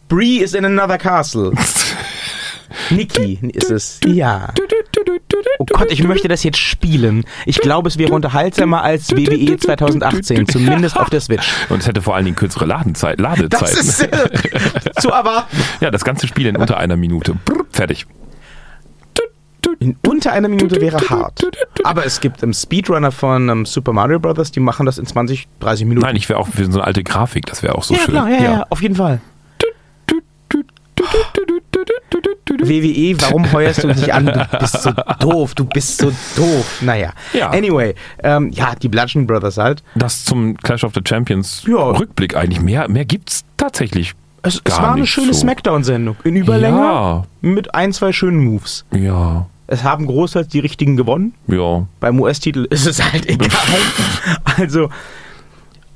Bree 0.08 0.36
is 0.38 0.54
in 0.54 0.64
another 0.64 0.98
castle. 0.98 1.52
Nikki 2.90 3.38
ist 3.52 3.70
es. 3.70 4.00
Ja. 4.06 4.52
Oh 5.58 5.64
Gott, 5.72 5.90
ich 5.90 6.02
möchte 6.04 6.28
das 6.28 6.42
jetzt 6.44 6.58
spielen. 6.58 7.24
Ich 7.44 7.58
glaube, 7.60 7.88
es 7.88 7.96
wäre 7.98 8.12
unterhaltsamer 8.12 8.82
als 8.82 9.10
WWE 9.12 9.56
2018, 9.56 10.46
zumindest 10.46 10.96
auf 10.96 11.10
der 11.10 11.20
Switch. 11.20 11.48
Und 11.68 11.80
es 11.80 11.86
hätte 11.88 12.02
vor 12.02 12.14
allen 12.14 12.24
Dingen 12.26 12.36
kürzere 12.36 12.66
Ladenzeit, 12.66 13.18
Das 13.18 13.22
Ladezeiten. 13.38 13.78
ist 13.78 14.02
äh, 14.02 15.00
zu 15.00 15.08
erwarten. 15.10 15.56
ja, 15.80 15.90
das 15.90 16.04
ganze 16.04 16.26
Spiel 16.26 16.46
in 16.46 16.56
unter 16.56 16.76
einer 16.76 16.96
Minute. 16.96 17.34
Brr, 17.44 17.64
fertig. 17.70 18.06
In 19.80 19.96
unter 20.06 20.32
einer 20.32 20.48
Minute 20.48 20.80
wäre 20.80 20.98
hart. 21.10 21.44
Aber 21.84 22.06
es 22.06 22.20
gibt 22.20 22.42
im 22.42 22.52
Speedrunner 22.52 23.10
von 23.12 23.48
ähm, 23.48 23.66
Super 23.66 23.92
Mario 23.92 24.20
Bros., 24.20 24.50
die 24.50 24.60
machen 24.60 24.86
das 24.86 24.98
in 24.98 25.06
20, 25.06 25.48
30 25.60 25.86
Minuten. 25.86 26.06
Nein, 26.06 26.16
ich 26.16 26.28
wäre 26.28 26.38
auch 26.38 26.48
für 26.48 26.64
so 26.64 26.78
eine 26.78 26.84
alte 26.84 27.02
Grafik, 27.02 27.46
das 27.46 27.62
wäre 27.62 27.74
auch 27.74 27.84
so 27.84 27.94
ja, 27.94 28.00
schön. 28.00 28.14
klar, 28.14 28.28
ja, 28.28 28.42
ja, 28.42 28.66
auf 28.70 28.80
jeden 28.80 28.94
Fall. 28.94 29.20
WWE, 32.48 33.20
warum 33.20 33.52
heuerst 33.52 33.84
du 33.84 33.88
dich 33.88 34.12
an? 34.12 34.26
Du 34.26 34.58
bist 34.58 34.82
so 34.82 34.92
doof, 35.20 35.54
du 35.54 35.64
bist 35.64 35.98
so 35.98 36.12
doof. 36.36 36.78
Naja. 36.80 37.12
Ja. 37.32 37.50
Anyway, 37.50 37.94
ähm, 38.22 38.50
ja, 38.50 38.74
die 38.74 38.88
Bludgeon 38.88 39.26
Brothers 39.26 39.58
halt. 39.58 39.82
Das 39.94 40.24
zum 40.24 40.56
Clash 40.56 40.84
of 40.84 40.92
the 40.94 41.02
Champions 41.06 41.64
Ja. 41.66 41.90
Rückblick 41.90 42.36
eigentlich. 42.36 42.60
Mehr, 42.60 42.88
mehr 42.88 43.04
gibt's 43.04 43.44
tatsächlich. 43.56 44.14
Es, 44.42 44.60
es 44.64 44.78
war 44.78 44.94
eine 44.94 45.06
schöne 45.06 45.32
so. 45.34 45.40
Smackdown-Sendung. 45.40 46.16
In 46.24 46.36
Überlänge. 46.36 46.76
Ja. 46.78 47.24
Mit 47.40 47.74
ein, 47.74 47.92
zwei 47.92 48.12
schönen 48.12 48.44
Moves. 48.44 48.84
Ja, 48.94 49.46
Es 49.66 49.82
haben 49.82 50.06
großteils 50.06 50.48
die 50.48 50.60
richtigen 50.60 50.96
gewonnen. 50.96 51.34
ja. 51.48 51.86
Beim 52.00 52.20
US-Titel 52.20 52.66
ist 52.70 52.86
es 52.86 53.02
halt 53.02 53.26
egal. 53.28 53.50
also, 54.58 54.88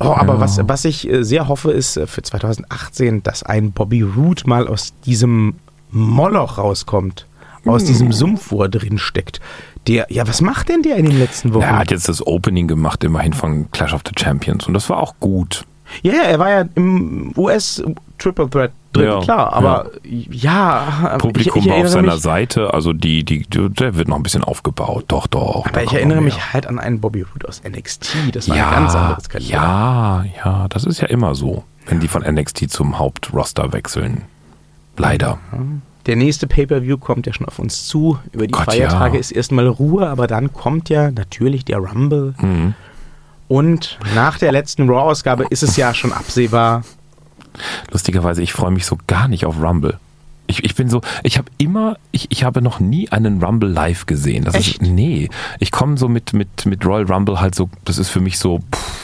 oh, 0.01 0.05
aber 0.17 0.35
Ja. 0.35 0.41
was, 0.41 0.61
was 0.69 0.85
ich 0.85 1.09
äh, 1.09 1.23
sehr 1.23 1.47
hoffe, 1.49 1.71
ist 1.71 1.97
äh, 1.97 2.07
für 2.07 2.23
2018, 2.23 3.23
dass 3.23 3.43
ein 3.43 3.73
Bobby 3.73 4.03
Root 4.03 4.47
mal 4.47 4.67
aus 4.67 4.93
diesem 5.07 5.55
Moloch 5.91 6.59
rauskommt. 6.59 7.27
Aus 7.67 7.83
Hm. 7.83 7.89
diesem 7.89 8.13
Sumpf, 8.13 8.51
wo 8.53 8.63
er 8.63 8.69
drin 8.71 8.97
steckt. 8.97 9.39
Der, 9.87 10.07
ja, 10.09 10.27
was 10.27 10.41
macht 10.41 10.69
denn 10.71 10.83
der 10.83 10.97
in 10.97 11.05
den 11.07 11.19
letzten 11.19 11.53
Wochen? 11.53 11.63
Er 11.63 11.79
hat 11.79 11.91
jetzt 11.91 12.09
das 12.09 12.27
Opening 12.27 12.67
gemacht, 12.69 13.05
immerhin 13.05 13.33
von 13.35 13.71
Clash 13.71 13.93
of 13.93 14.01
the 14.07 14.13
Champions. 14.19 14.67
Und 14.67 14.73
das 14.75 14.89
war 14.89 14.99
auch 14.99 15.15
gut. 15.21 15.65
Ja, 16.03 16.13
ja, 16.13 16.23
er 16.23 16.39
war 16.39 16.51
ja 16.51 16.65
im 16.75 17.33
US 17.37 17.83
Triple 18.19 18.51
Threat 18.51 18.73
drin, 18.93 19.05
Ja, 19.05 19.21
klar, 19.21 19.53
aber 19.53 19.91
ja, 20.05 21.17
Publikum 21.19 21.61
ich, 21.61 21.67
ich 21.67 21.73
war 21.73 21.79
auf 21.79 21.89
seiner 21.89 22.15
mich, 22.15 22.23
Seite. 22.23 22.75
Also 22.75 22.93
die, 22.93 23.25
die, 23.25 23.47
der 23.49 23.97
wird 23.97 24.09
noch 24.09 24.17
ein 24.17 24.23
bisschen 24.23 24.45
aufgebaut. 24.45 25.05
Doch, 25.09 25.27
doch. 25.27 25.67
aber 25.67 25.83
ich 25.83 25.93
erinnere 25.93 26.21
mich 26.21 26.53
halt 26.53 26.67
an 26.67 26.79
einen 26.79 27.01
Bobby 27.01 27.23
Root 27.23 27.47
aus 27.47 27.63
NXT. 27.69 28.35
Das 28.35 28.49
war 28.49 28.57
ja, 28.57 28.69
ein 28.69 28.75
ganz 28.75 28.95
anderes 28.95 29.29
Kaliber. 29.29 29.51
Ja, 29.51 30.25
ja, 30.45 30.67
das 30.69 30.85
ist 30.85 31.01
ja 31.01 31.09
immer 31.09 31.35
so, 31.35 31.65
wenn 31.87 32.01
die 32.01 32.09
von 32.09 32.23
NXT 32.23 32.71
zum 32.71 32.99
Hauptroster 32.99 33.73
wechseln. 33.73 34.23
Leider. 34.97 35.39
der 36.07 36.17
nächste 36.17 36.47
Pay-Per-View 36.47 36.99
kommt 36.99 37.27
ja 37.27 37.33
schon 37.33 37.47
auf 37.47 37.59
uns 37.59 37.87
zu. 37.87 38.19
Über 38.33 38.47
die 38.47 38.53
Gott, 38.53 38.67
Feiertage 38.67 39.15
ja. 39.15 39.21
ist 39.21 39.31
erstmal 39.31 39.67
Ruhe, 39.67 40.09
aber 40.09 40.27
dann 40.27 40.53
kommt 40.53 40.91
ja 40.91 41.11
natürlich 41.11 41.65
der 41.65 41.79
Rumble. 41.79 42.35
Mhm. 42.39 42.75
Und 43.51 43.99
nach 44.15 44.39
der 44.39 44.53
letzten 44.53 44.89
Raw-Ausgabe 44.89 45.45
ist 45.51 45.65
es 45.65 45.77
ja 45.77 45.93
schon 45.93 46.13
absehbar. 46.13 46.85
Lustigerweise, 47.91 48.43
ich 48.43 48.53
freue 48.53 48.71
mich 48.71 48.87
so 48.87 48.97
gar 49.09 49.27
nicht 49.27 49.45
auf 49.45 49.61
Rumble. 49.61 49.99
Ich, 50.47 50.63
ich 50.63 50.77
bin 50.77 50.89
so, 50.89 51.01
ich 51.25 51.37
habe 51.37 51.51
immer, 51.59 51.97
ich, 52.13 52.29
ich 52.31 52.45
habe 52.45 52.63
noch 52.63 52.79
nie 52.79 53.09
einen 53.11 53.43
Rumble 53.43 53.69
live 53.69 54.07
gesehen. 54.07 54.45
Das 54.45 54.55
Echt? 54.55 54.81
ist, 54.81 54.83
nee, 54.83 55.29
ich 55.59 55.73
komme 55.73 55.97
so 55.97 56.09
mit, 56.09 56.33
mit, 56.33 56.65
mit 56.65 56.87
Royal 56.87 57.11
Rumble 57.11 57.41
halt 57.41 57.57
so, 57.57 57.69
das 57.85 57.99
ist 57.99 58.09
für 58.09 58.21
mich 58.21 58.39
so, 58.39 58.61
pff, 58.73 59.01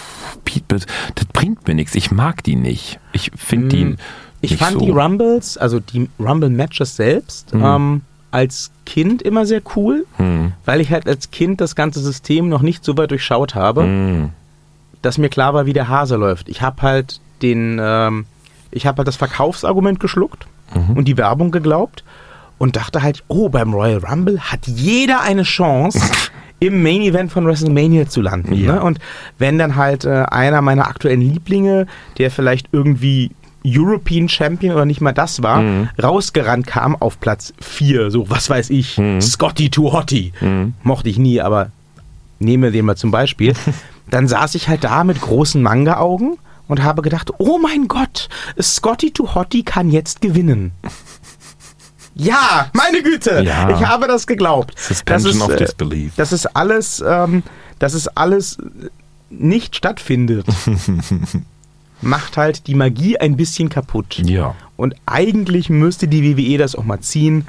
das, 0.68 0.86
bringt 1.32 1.66
mir 1.66 1.74
nichts. 1.74 1.96
Ich 1.96 2.12
mag 2.12 2.44
die 2.44 2.54
nicht. 2.56 3.00
Ich 3.12 3.32
finde 3.36 3.68
die. 3.68 3.82
Hm, 3.82 3.96
Ich 4.42 4.56
fand 4.58 4.74
so. 4.78 4.84
die 4.84 4.90
Rumbles, 4.92 5.58
also 5.58 5.80
die 5.80 6.08
Rumble-Matches 6.20 6.94
selbst, 6.94 7.52
Mhm. 7.52 7.64
ähm, 7.64 8.00
als 8.36 8.70
Kind 8.84 9.22
immer 9.22 9.46
sehr 9.46 9.62
cool, 9.74 10.04
Hm, 10.18 10.52
weil 10.66 10.80
ich 10.82 10.90
halt 10.90 11.08
als 11.08 11.30
Kind 11.30 11.60
das 11.60 11.74
ganze 11.74 12.00
System 12.00 12.48
noch 12.50 12.60
nicht 12.62 12.84
so 12.84 12.96
weit 12.98 13.10
durchschaut 13.10 13.54
habe, 13.54 13.82
hm, 13.84 14.30
dass 15.02 15.16
mir 15.18 15.28
klar 15.30 15.54
war, 15.54 15.64
wie 15.66 15.72
der 15.72 15.88
Hase 15.88 16.16
läuft. 16.16 16.48
Ich 16.48 16.60
habe 16.62 16.82
halt 16.82 17.20
den, 17.42 17.78
ähm, 17.80 18.26
ich 18.70 18.86
habe 18.86 18.98
halt 18.98 19.08
das 19.08 19.16
Verkaufsargument 19.16 20.00
geschluckt 20.00 20.46
Mhm. 20.74 20.96
und 20.96 21.06
die 21.08 21.16
Werbung 21.16 21.50
geglaubt 21.50 22.04
und 22.58 22.76
dachte 22.76 23.02
halt, 23.02 23.22
oh, 23.28 23.48
beim 23.48 23.72
Royal 23.72 23.98
Rumble 24.04 24.38
hat 24.40 24.66
jeder 24.66 25.20
eine 25.22 25.42
Chance. 25.44 26.00
im 26.58 26.82
Main 26.82 27.02
Event 27.02 27.30
von 27.30 27.44
WrestleMania 27.46 28.08
zu 28.08 28.22
landen. 28.22 28.54
Ja. 28.54 28.76
Ne? 28.76 28.82
Und 28.82 28.98
wenn 29.38 29.58
dann 29.58 29.76
halt 29.76 30.06
äh, 30.06 30.24
einer 30.30 30.62
meiner 30.62 30.88
aktuellen 30.88 31.20
Lieblinge, 31.20 31.86
der 32.16 32.30
vielleicht 32.30 32.68
irgendwie 32.72 33.30
European 33.66 34.28
Champion 34.28 34.74
oder 34.74 34.84
nicht 34.84 35.00
mal 35.00 35.12
das 35.12 35.42
war, 35.42 35.60
Mhm. 35.62 35.88
rausgerannt 36.02 36.66
kam 36.66 36.94
auf 36.96 37.18
Platz 37.20 37.52
4, 37.60 38.10
so 38.10 38.30
was 38.30 38.48
weiß 38.48 38.70
ich, 38.70 38.96
Mhm. 38.98 39.20
Scotty 39.20 39.70
to 39.70 39.92
Hottie. 39.92 40.32
Mhm. 40.40 40.74
Mochte 40.82 41.08
ich 41.08 41.18
nie, 41.18 41.40
aber 41.40 41.70
nehme 42.38 42.70
den 42.70 42.84
mal 42.84 42.96
zum 42.96 43.10
Beispiel. 43.10 43.54
Dann 44.10 44.28
saß 44.28 44.54
ich 44.54 44.68
halt 44.68 44.84
da 44.84 45.02
mit 45.04 45.20
großen 45.20 45.60
Manga-Augen 45.60 46.38
und 46.68 46.82
habe 46.84 47.02
gedacht, 47.02 47.30
oh 47.38 47.58
mein 47.58 47.88
Gott, 47.88 48.28
Scotty 48.60 49.10
to 49.10 49.34
Hottie 49.34 49.62
kann 49.64 49.90
jetzt 49.90 50.20
gewinnen. 50.20 50.72
Ja, 52.18 52.70
meine 52.72 53.02
Güte, 53.02 53.42
Ja. 53.44 53.68
ich 53.68 53.84
habe 53.86 54.06
das 54.06 54.26
geglaubt. 54.26 54.72
Suspension 54.78 55.32
das 55.34 55.36
ist, 55.36 55.42
of 55.42 55.50
äh, 55.50 55.56
disbelief. 55.64 56.12
Das 56.16 56.32
ist 56.32 56.46
alles, 56.56 57.04
ähm, 57.06 57.42
das 57.78 57.92
ist 57.92 58.08
alles 58.16 58.56
nicht 59.28 59.76
stattfindet. 59.76 60.46
Macht 62.02 62.36
halt 62.36 62.66
die 62.66 62.74
Magie 62.74 63.18
ein 63.18 63.36
bisschen 63.36 63.68
kaputt. 63.68 64.22
Ja. 64.24 64.54
Und 64.76 64.94
eigentlich 65.06 65.70
müsste 65.70 66.08
die 66.08 66.36
WWE 66.36 66.58
das 66.58 66.74
auch 66.74 66.84
mal 66.84 67.00
ziehen 67.00 67.46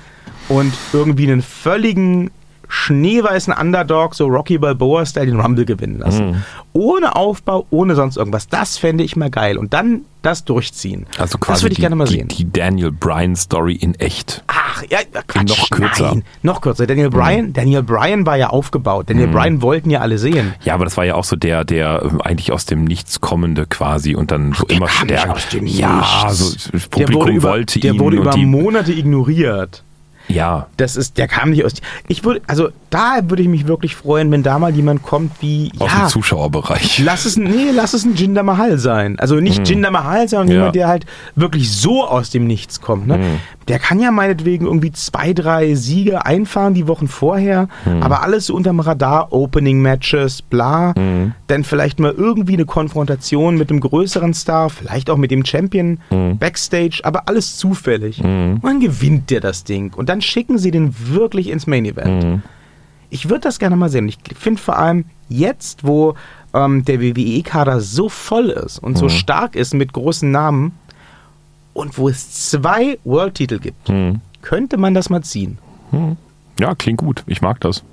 und 0.47 0.73
irgendwie 0.93 1.23
einen 1.23 1.41
völligen 1.41 2.31
schneeweißen 2.67 3.53
Underdog, 3.53 4.15
so 4.15 4.27
Rocky 4.27 4.58
Balboa-Style, 4.58 5.25
den 5.25 5.39
Rumble 5.39 5.65
gewinnen 5.65 5.99
lassen. 5.99 6.32
Mhm. 6.32 6.43
Ohne 6.73 7.15
Aufbau, 7.15 7.65
ohne 7.69 7.95
sonst 7.95 8.17
irgendwas. 8.17 8.47
Das 8.47 8.77
fände 8.77 9.03
ich 9.03 9.15
mal 9.15 9.30
geil. 9.30 9.58
Und 9.58 9.73
dann 9.73 10.01
das 10.21 10.43
durchziehen. 10.43 11.06
Also 11.17 11.38
quasi 11.38 11.56
das 11.56 11.63
würde 11.63 11.73
ich 11.73 11.77
die, 11.77 11.82
gerne 11.82 11.95
mal 11.95 12.08
die, 12.08 12.15
sehen. 12.15 12.27
die 12.27 12.51
Daniel 12.51 12.91
Bryan 12.91 13.36
Story 13.36 13.75
in 13.75 13.95
echt. 13.95 14.43
Ach, 14.47 14.84
ja, 14.89 14.99
Quatsch. 15.25 15.49
Noch 15.49 15.69
kürzer. 15.69 16.10
Nein, 16.10 16.23
noch 16.43 16.62
kürzer. 16.62 16.86
Daniel 16.86 17.10
Bryan, 17.10 17.53
Daniel 17.53 17.84
Bryan 17.84 18.25
war 18.25 18.36
ja 18.36 18.49
aufgebaut. 18.49 19.10
Daniel 19.10 19.27
Bryan 19.27 19.62
wollten 19.62 19.89
ja 19.89 20.01
alle 20.01 20.17
sehen. 20.17 20.53
Ja, 20.63 20.73
aber 20.73 20.84
das 20.84 20.97
war 20.97 21.06
ja 21.06 21.15
auch 21.15 21.23
so 21.23 21.36
der, 21.36 21.63
der 21.63 22.01
ähm, 22.03 22.21
eigentlich 22.21 22.51
aus 22.51 22.65
dem 22.65 22.84
Nichts 22.84 23.21
kommende 23.21 23.65
quasi 23.67 24.15
und 24.15 24.32
dann 24.32 24.53
so 24.53 24.65
der 24.65 24.77
immer 24.77 24.89
stärker. 24.89 25.38
ja, 25.63 26.27
so 26.30 26.53
das 26.53 26.69
Der 26.71 27.06
Publikum 27.06 27.21
wurde 27.21 27.32
über, 27.32 27.49
wollte 27.49 27.80
der 27.80 27.93
ihn 27.93 27.99
wurde 27.99 28.17
und 28.17 28.23
über 28.23 28.32
die, 28.32 28.45
Monate 28.45 28.91
ignoriert. 28.91 29.84
Ja, 30.28 30.68
Das 30.78 30.96
ist, 30.96 31.18
der 31.18 31.28
kam 31.28 31.50
nicht 31.52 31.63
aus. 31.66 31.74
Ich 32.08 32.24
würde, 32.24 32.42
also 32.48 32.70
da 32.90 33.20
würde 33.28 33.42
ich 33.44 33.50
mich 33.50 33.68
wirklich 33.68 33.96
freuen, 33.96 34.32
wenn 34.32 34.44
da 34.44 34.60
mal 34.60 34.74
jemand 34.76 35.04
kommt 35.04 35.32
wie, 35.42 35.72
aus 35.80 35.92
ja, 35.92 36.00
dem 36.06 36.10
Zuschauerbereich. 36.10 37.00
lass 37.04 37.26
es, 37.26 37.36
ein- 37.38 37.44
nee, 37.44 37.72
lass 37.74 37.94
es 37.94 38.06
ein 38.06 38.16
Jinder 38.16 38.44
Mahal 38.44 38.78
sein. 38.78 39.20
Also 39.20 39.36
nicht 39.36 39.68
Jinder 39.68 39.92
Mahal, 39.92 40.28
sondern 40.28 40.48
Mhm. 40.48 40.52
Ja. 40.52 40.58
jemand, 40.60 40.76
der 40.76 40.88
halt 40.88 41.06
wirklich 41.36 41.72
so 41.72 42.06
aus 42.06 42.30
dem 42.30 42.48
Nichts 42.48 42.80
kommt. 42.82 43.08
Ne? 43.08 43.18
Mhm. 43.18 43.24
Der 43.68 43.80
kann 43.80 44.00
ja 44.00 44.12
meinetwegen 44.12 44.66
irgendwie 44.66 44.94
zwei, 44.94 45.34
drei 45.34 45.76
Siege 45.76 46.26
einfahren 46.26 46.74
die 46.74 46.88
Wochen 46.88 47.10
vorher, 47.10 47.68
Mhm. 47.86 48.02
aber 48.02 48.24
alles 48.24 48.46
so 48.46 48.56
unterm 48.56 48.80
Radar, 48.80 49.34
Opening-Matches, 49.34 50.42
bla. 50.44 50.94
Mhm. 50.98 51.34
Dann 51.48 51.63
vielleicht 51.63 52.00
mal 52.00 52.13
irgendwie 52.18 52.54
eine 52.54 52.66
Konfrontation 52.66 53.58
mit 53.58 53.70
einem 53.70 53.82
größeren 53.82 54.34
Star, 54.34 54.70
vielleicht 54.70 55.10
auch 55.10 55.18
mit 55.18 55.32
dem 55.32 55.46
Champion 55.46 56.00
Mhm. 56.10 56.38
Backstage, 56.38 57.02
aber 57.04 57.28
alles 57.28 57.58
zufällig. 57.58 58.22
Und 58.24 58.62
dann 58.63 58.80
gewinnt 58.80 59.30
der 59.30 59.42
das 59.42 59.63
Ding. 59.66 59.94
Und 59.96 60.08
dann 60.10 60.16
schicken 60.21 60.58
sie 60.58 60.71
den 60.71 60.93
wirklich 61.10 61.49
ins 61.49 61.67
Main 61.67 61.86
Event. 61.86 62.23
Mhm. 62.23 62.41
Ich 63.10 63.30
würde 63.30 63.41
das 63.41 63.60
gerne 63.60 63.75
mal 63.75 63.89
sehen. 63.89 64.08
Ich 64.10 64.17
finde 64.38 64.62
vor 64.62 64.77
allem 64.77 65.06
jetzt, 65.30 65.86
wo 65.86 66.15
ähm, 66.53 66.84
der 66.86 67.01
WWE-Kader 67.01 67.80
so 67.82 68.10
voll 68.10 68.49
ist 68.49 68.80
und 68.80 68.93
Mhm. 68.93 68.97
so 68.97 69.10
stark 69.10 69.56
ist 69.56 69.73
mit 69.73 69.93
großen 69.93 70.30
Namen 70.32 70.73
und 71.73 71.97
wo 71.97 72.10
es 72.10 72.49
zwei 72.49 72.97
World-Titel 73.03 73.60
gibt, 73.60 73.89
Mhm. 73.89 74.21
könnte 74.41 74.77
man 74.77 74.93
das 74.93 75.10
mal 75.10 75.21
ziehen. 75.23 75.58
Ja, 76.60 76.73
klingt 76.75 76.99
gut. 76.99 77.23
Ich 77.27 77.41
mag 77.41 77.60
das. 77.62 77.84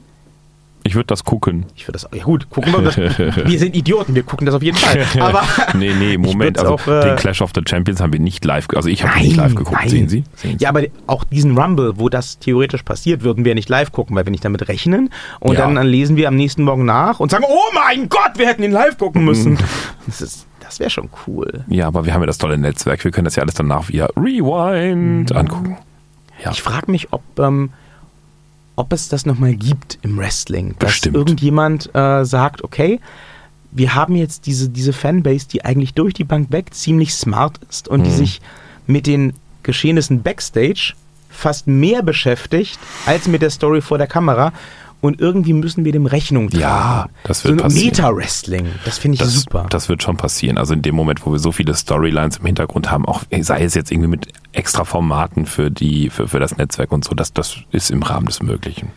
Ich 0.87 0.95
würde 0.95 1.07
das 1.07 1.25
gucken. 1.25 1.65
Ich 1.77 1.89
würde 1.89 1.99
das, 1.99 2.09
ja 2.15 2.25
gut, 2.25 2.51
gucken 2.51 2.73
wir 2.73 2.83
das. 2.83 2.97
wir 2.99 3.59
sind 3.59 3.75
Idioten, 3.75 4.15
wir 4.15 4.23
gucken 4.23 4.45
das 4.45 4.55
auf 4.55 4.63
jeden 4.63 4.77
Fall. 4.77 5.05
Aber 5.21 5.43
nee, 5.75 5.93
nee, 5.99 6.19
Moment. 6.19 6.59
Also 6.59 6.75
auch, 6.75 6.87
äh, 6.87 7.01
den 7.01 7.17
Clash 7.17 7.41
of 7.41 7.53
the 7.55 7.63
Champions 7.67 8.01
haben 8.03 8.13
wir 8.13 8.21
nicht 8.21 8.45
live, 8.45 8.67
also 8.77 8.89
ich 8.91 9.03
habe 9.03 9.19
ihn 9.19 9.25
nicht 9.29 9.37
live 9.37 9.55
geguckt. 9.55 9.79
nein. 9.81 9.89
Sehen 9.89 10.09
Sie? 10.11 10.25
Sehen 10.35 10.59
Sie? 10.59 10.63
Ja, 10.63 10.69
aber 10.69 10.83
auch 11.07 11.25
diesen 11.25 11.57
Rumble, 11.59 11.95
wo 11.99 12.09
das 12.11 12.39
theoretisch 12.39 12.83
passiert, 12.83 13.23
würden 13.23 13.45
wir 13.47 13.55
nicht 13.55 13.69
live 13.71 13.93
gucken, 13.93 14.15
weil 14.15 14.27
wir 14.27 14.31
nicht 14.31 14.45
damit 14.45 14.69
rechnen. 14.69 15.09
Und 15.41 15.55
Ja. 15.55 15.61
dann, 15.63 15.75
dann 15.75 15.87
lesen 15.87 16.17
wir 16.17 16.29
am 16.29 16.37
nächsten 16.37 16.63
Morgen 16.65 16.85
nach 16.85 17.19
und 17.19 17.31
sagen, 17.31 17.45
oh 17.49 17.73
mein 17.75 18.09
Gott, 18.11 18.33
wir 18.37 18.47
hätten 18.47 18.63
ihn 18.63 18.73
live 18.73 18.99
gucken 18.99 19.25
müssen. 19.25 19.53
Mhm. 19.55 19.59
Das, 20.07 20.21
ist- 20.21 20.47
das 20.61 20.81
wäre 20.81 20.91
schon 20.91 21.09
cool. 21.27 21.65
Ja, 21.69 21.87
aber 21.87 22.05
wir 22.05 22.13
haben 22.15 22.21
ja 22.23 22.27
das 22.27 22.39
tolle 22.39 22.59
Netzwerk. 22.59 23.03
Wir 23.05 23.11
können 23.11 23.25
das 23.27 23.37
ja 23.37 23.43
alles 23.43 23.55
danach 23.55 23.89
via 23.89 24.07
Rewind 24.17 25.33
angucken. 25.35 25.77
Ja. 26.43 26.51
Ich 26.51 26.63
frage 26.63 26.91
mich, 26.91 27.13
ob, 27.13 27.23
ähm, 27.39 27.71
ob 28.77 28.93
es 28.93 29.09
das 29.09 29.25
nochmal 29.27 29.55
gibt 29.55 29.99
im 30.03 30.17
Wrestling. 30.19 30.75
Dass 30.79 30.93
Bestimmt. 30.93 31.17
irgendjemand 31.17 31.95
äh, 31.95 32.25
sagt, 32.25 32.63
okay, 32.65 33.01
wir 33.71 33.95
haben 33.95 34.15
jetzt 34.17 34.47
diese, 34.47 34.69
diese 34.69 34.93
Fanbase, 34.93 35.49
die 35.49 35.65
eigentlich 35.65 35.95
durch 35.95 36.15
die 36.15 36.25
Bank 36.25 36.51
weg 36.53 36.73
ziemlich 36.75 37.15
smart 37.15 37.59
ist 37.69 37.89
und 37.89 38.05
die 38.05 38.11
Mhm. 38.11 38.17
sich 38.17 38.41
mit 38.87 39.07
den 39.07 39.33
Geschehnissen 39.63 40.23
backstage 40.23 40.95
fast 41.31 41.67
mehr 41.67 42.03
beschäftigt 42.03 42.79
als 43.07 43.27
mit 43.27 43.43
der 43.43 43.51
Story 43.51 43.81
vor 43.81 43.99
der 43.99 44.07
Kamera. 44.07 44.53
Und 45.05 45.21
irgendwie 45.21 45.53
müssen 45.53 45.85
wir 45.85 45.93
dem 45.93 46.07
Rechnung 46.07 46.49
tragen. 46.49 46.63
Ja, 46.63 47.07
das 47.25 47.41
so 47.43 47.51
wird 47.51 47.61
ein 47.61 47.65
passieren. 47.65 47.89
Meta-Wrestling, 47.89 48.67
das 48.87 48.97
finde 48.97 49.17
ich 49.17 49.19
Das, 49.21 49.35
super. 49.35 49.67
das 49.69 49.91
wird 49.91 50.03
schon 50.03 50.17
passieren. 50.17 50.57
Also 50.57 50.73
in 50.73 50.81
dem 50.81 50.95
Moment, 50.95 51.27
wo 51.27 51.33
wir 51.33 51.39
so 51.39 51.53
viele 51.53 51.75
Storylines 51.75 52.39
im 52.39 52.47
Hintergrund 52.47 52.91
haben, 52.91 53.05
auch 53.05 53.23
sei 53.43 53.65
es 53.65 53.75
jetzt 53.75 53.93
irgendwie 53.93 54.09
mit 54.09 54.29
extra 54.53 54.85
Formaten 54.87 55.45
für 55.45 55.71
die, 55.71 56.09
für, 56.09 56.27
für 56.27 56.41
das 56.41 56.57
Netzwerk 56.57 56.91
und 56.91 57.05
so, 57.05 57.15
das, 57.15 57.35
das 57.35 57.59
ist 57.71 57.91
im 57.91 58.03
Rahmen 58.03 58.25
des 58.25 58.43
Möglichen. 58.43 58.93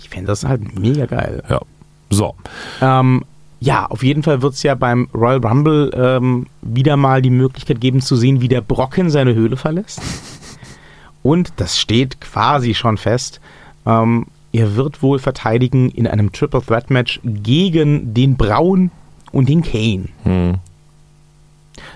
ich 0.00 0.08
finde 0.08 0.26
das 0.26 0.42
halt 0.44 0.76
mega 0.76 1.06
geil. 1.06 1.44
Ja. 1.48 1.60
So. 2.10 2.34
Ähm, 2.80 3.24
ja, 3.60 3.86
auf 3.86 4.02
jeden 4.02 4.24
Fall 4.24 4.42
wird 4.42 4.54
es 4.54 4.62
ja 4.64 4.74
beim 4.74 5.08
Royal 5.14 5.38
Rumble 5.38 5.92
ähm, 5.94 6.48
wieder 6.62 6.96
mal 6.96 7.22
die 7.22 7.30
Möglichkeit 7.30 7.80
geben 7.80 8.00
zu 8.00 8.16
sehen, 8.16 8.40
wie 8.40 8.48
der 8.48 8.60
Brocken 8.60 9.08
seine 9.08 9.34
Höhle 9.36 9.56
verlässt. 9.56 10.02
Und 11.22 11.52
das 11.58 11.78
steht 11.78 12.20
quasi 12.20 12.74
schon 12.74 12.98
fest. 12.98 13.40
Ähm, 13.86 14.26
er 14.54 14.76
wird 14.76 15.02
wohl 15.02 15.18
verteidigen 15.18 15.90
in 15.90 16.06
einem 16.06 16.30
Triple 16.32 16.62
Threat 16.62 16.88
Match 16.88 17.20
gegen 17.24 18.14
den 18.14 18.36
Braun 18.36 18.92
und 19.32 19.48
den 19.48 19.62
Kane. 19.62 20.04
Hm. 20.22 20.54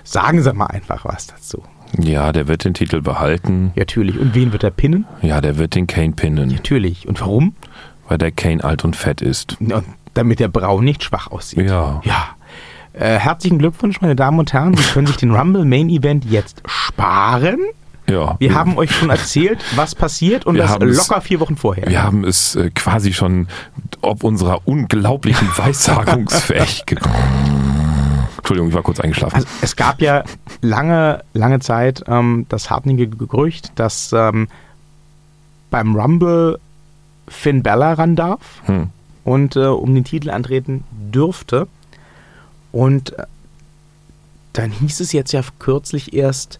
Sagen 0.03 0.43
Sie 0.43 0.53
mal 0.53 0.67
einfach 0.67 1.05
was 1.05 1.27
dazu. 1.27 1.63
Ja, 1.97 2.33
der 2.33 2.47
wird 2.49 2.65
den 2.65 2.73
Titel 2.73 3.01
behalten. 3.01 3.71
Ja, 3.75 3.81
natürlich. 3.81 4.19
Und 4.19 4.35
wen 4.35 4.51
wird 4.51 4.63
er 4.63 4.71
pinnen? 4.71 5.05
Ja, 5.21 5.39
der 5.39 5.57
wird 5.57 5.73
den 5.73 5.87
Kane 5.87 6.11
pinnen, 6.11 6.49
Natürlich. 6.49 7.07
Und 7.07 7.21
warum? 7.21 7.55
weil 8.09 8.17
der 8.17 8.31
Kane 8.31 8.63
alt 8.63 8.83
und 8.83 8.95
fett 8.95 9.21
ist. 9.21 9.57
Und 9.61 9.83
damit 10.15 10.39
der 10.39 10.47
Braun 10.47 10.83
nicht 10.83 11.03
schwach 11.03 11.27
aussieht. 11.31 11.69
Ja. 11.69 12.01
Ja. 12.03 12.29
Äh, 12.93 13.19
herzlichen 13.19 13.59
Glückwunsch, 13.59 14.01
meine 14.01 14.15
Damen 14.15 14.39
und 14.39 14.51
Herren. 14.51 14.75
Sie 14.75 14.83
können 14.83 15.07
sich 15.07 15.17
den 15.17 15.31
Rumble 15.35 15.63
Main 15.63 15.89
Event 15.89 16.25
jetzt 16.25 16.61
sparen. 16.65 17.59
Ja. 18.09 18.35
Wir 18.39 18.53
haben 18.55 18.77
euch 18.77 18.91
schon 18.91 19.09
erzählt, 19.09 19.59
was 19.75 19.95
passiert 19.95 20.45
und 20.45 20.55
Wir 20.55 20.63
das 20.63 20.71
haben 20.71 20.87
es- 20.89 20.97
locker 20.97 21.21
vier 21.21 21.39
Wochen 21.39 21.55
vorher. 21.55 21.87
Wir 21.87 22.01
haben 22.03 22.23
es 22.23 22.55
äh, 22.55 22.69
quasi 22.71 23.13
schon 23.13 23.47
ob 24.01 24.23
unserer 24.23 24.67
unglaublichen 24.67 25.47
Weissagungsfähigkeit. 25.57 26.99
Entschuldigung, 28.37 28.69
ich 28.69 28.73
war 28.75 28.81
kurz 28.83 28.99
eingeschlafen. 28.99 29.35
Also 29.35 29.47
es 29.61 29.75
gab 29.75 30.01
ja 30.01 30.23
lange, 30.61 31.23
lange 31.33 31.59
Zeit 31.59 32.03
ähm, 32.07 32.45
das 32.49 32.69
hartnäckige 32.69 33.15
Gerücht, 33.27 33.71
dass 33.75 34.11
ähm, 34.13 34.47
beim 35.69 35.95
Rumble 35.95 36.59
Finn 37.27 37.61
Bella 37.61 37.93
ran 37.93 38.15
darf 38.15 38.39
Hm. 38.65 38.89
und 39.23 39.55
äh, 39.55 39.65
um 39.65 39.93
den 39.93 40.03
Titel 40.03 40.29
antreten 40.31 40.83
dürfte. 40.91 41.67
Und 42.71 43.17
äh, 43.19 43.25
dann 44.53 44.71
hieß 44.71 44.99
es 45.01 45.11
jetzt 45.11 45.31
ja 45.31 45.41
kürzlich 45.59 46.13
erst, 46.13 46.59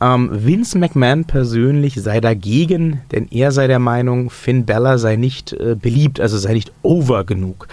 Ähm, 0.00 0.30
Vince 0.32 0.78
McMahon 0.78 1.24
persönlich 1.24 1.94
sei 2.00 2.20
dagegen, 2.20 3.00
denn 3.12 3.28
er 3.30 3.52
sei 3.52 3.66
der 3.66 3.78
Meinung, 3.78 4.30
Finn 4.30 4.64
Bella 4.64 4.96
sei 4.98 5.16
nicht 5.16 5.52
äh, 5.52 5.76
beliebt, 5.80 6.20
also 6.20 6.38
sei 6.38 6.54
nicht 6.54 6.72
over 6.82 7.24
genug. 7.24 7.68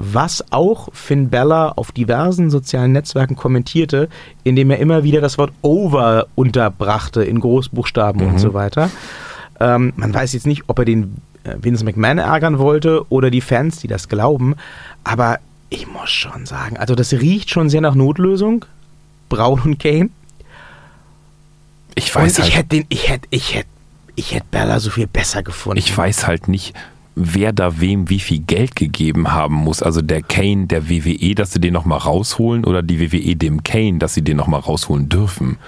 Was 0.00 0.44
auch 0.50 0.88
Finn 0.92 1.30
Bella 1.30 1.68
auf 1.76 1.92
diversen 1.92 2.50
sozialen 2.50 2.92
Netzwerken 2.92 3.36
kommentierte, 3.36 4.08
indem 4.42 4.70
er 4.70 4.78
immer 4.78 5.04
wieder 5.04 5.20
das 5.20 5.38
Wort 5.38 5.52
over 5.62 6.26
unterbrachte 6.34 7.22
in 7.22 7.38
Großbuchstaben 7.38 8.26
und 8.26 8.38
so 8.38 8.52
weiter. 8.54 8.90
Ähm, 9.60 9.92
man 9.96 10.12
weiß 10.12 10.32
jetzt 10.32 10.48
nicht, 10.48 10.64
ob 10.66 10.80
er 10.80 10.84
den 10.84 11.16
äh, 11.44 11.54
Vince 11.60 11.84
McMahon 11.84 12.18
ärgern 12.18 12.58
wollte 12.58 13.08
oder 13.10 13.30
die 13.30 13.40
Fans, 13.40 13.78
die 13.78 13.86
das 13.86 14.08
glauben, 14.08 14.56
aber 15.04 15.38
ich 15.70 15.86
muss 15.86 16.10
schon 16.10 16.46
sagen, 16.46 16.76
also 16.76 16.94
das 16.94 17.12
riecht 17.12 17.50
schon 17.50 17.70
sehr 17.70 17.80
nach 17.80 17.94
Notlösung. 17.94 18.64
Braun 19.28 19.60
und 19.64 19.78
Kane. 19.78 20.10
Ich 21.94 22.14
weiß 22.14 22.38
und 22.38 22.46
ich 22.46 22.54
halt, 22.56 22.64
hätte 22.66 22.76
den, 22.76 22.86
ich 22.88 23.08
hätte, 23.08 23.26
ich 23.30 23.54
hätte, 23.54 23.68
ich 24.16 24.34
hätte 24.34 24.46
Bella 24.50 24.80
so 24.80 24.90
viel 24.90 25.06
besser 25.06 25.42
gefunden. 25.42 25.78
ich 25.78 25.96
weiß 25.96 26.26
halt 26.26 26.48
nicht, 26.48 26.74
wer 27.16 27.52
da 27.52 27.80
wem 27.80 28.08
wie 28.10 28.18
viel 28.20 28.40
Geld 28.40 28.74
gegeben 28.76 29.32
haben 29.32 29.54
muss. 29.54 29.82
Also 29.82 30.02
der 30.02 30.22
Kane 30.22 30.66
der 30.66 30.88
WWE, 30.88 31.34
dass 31.34 31.52
sie 31.52 31.60
den 31.60 31.72
nochmal 31.72 31.98
rausholen 31.98 32.64
oder 32.64 32.82
die 32.82 33.00
WWE 33.00 33.36
dem 33.36 33.62
Kane, 33.62 33.98
dass 33.98 34.14
sie 34.14 34.22
den 34.22 34.36
nochmal 34.36 34.60
rausholen 34.60 35.08
dürfen. 35.08 35.58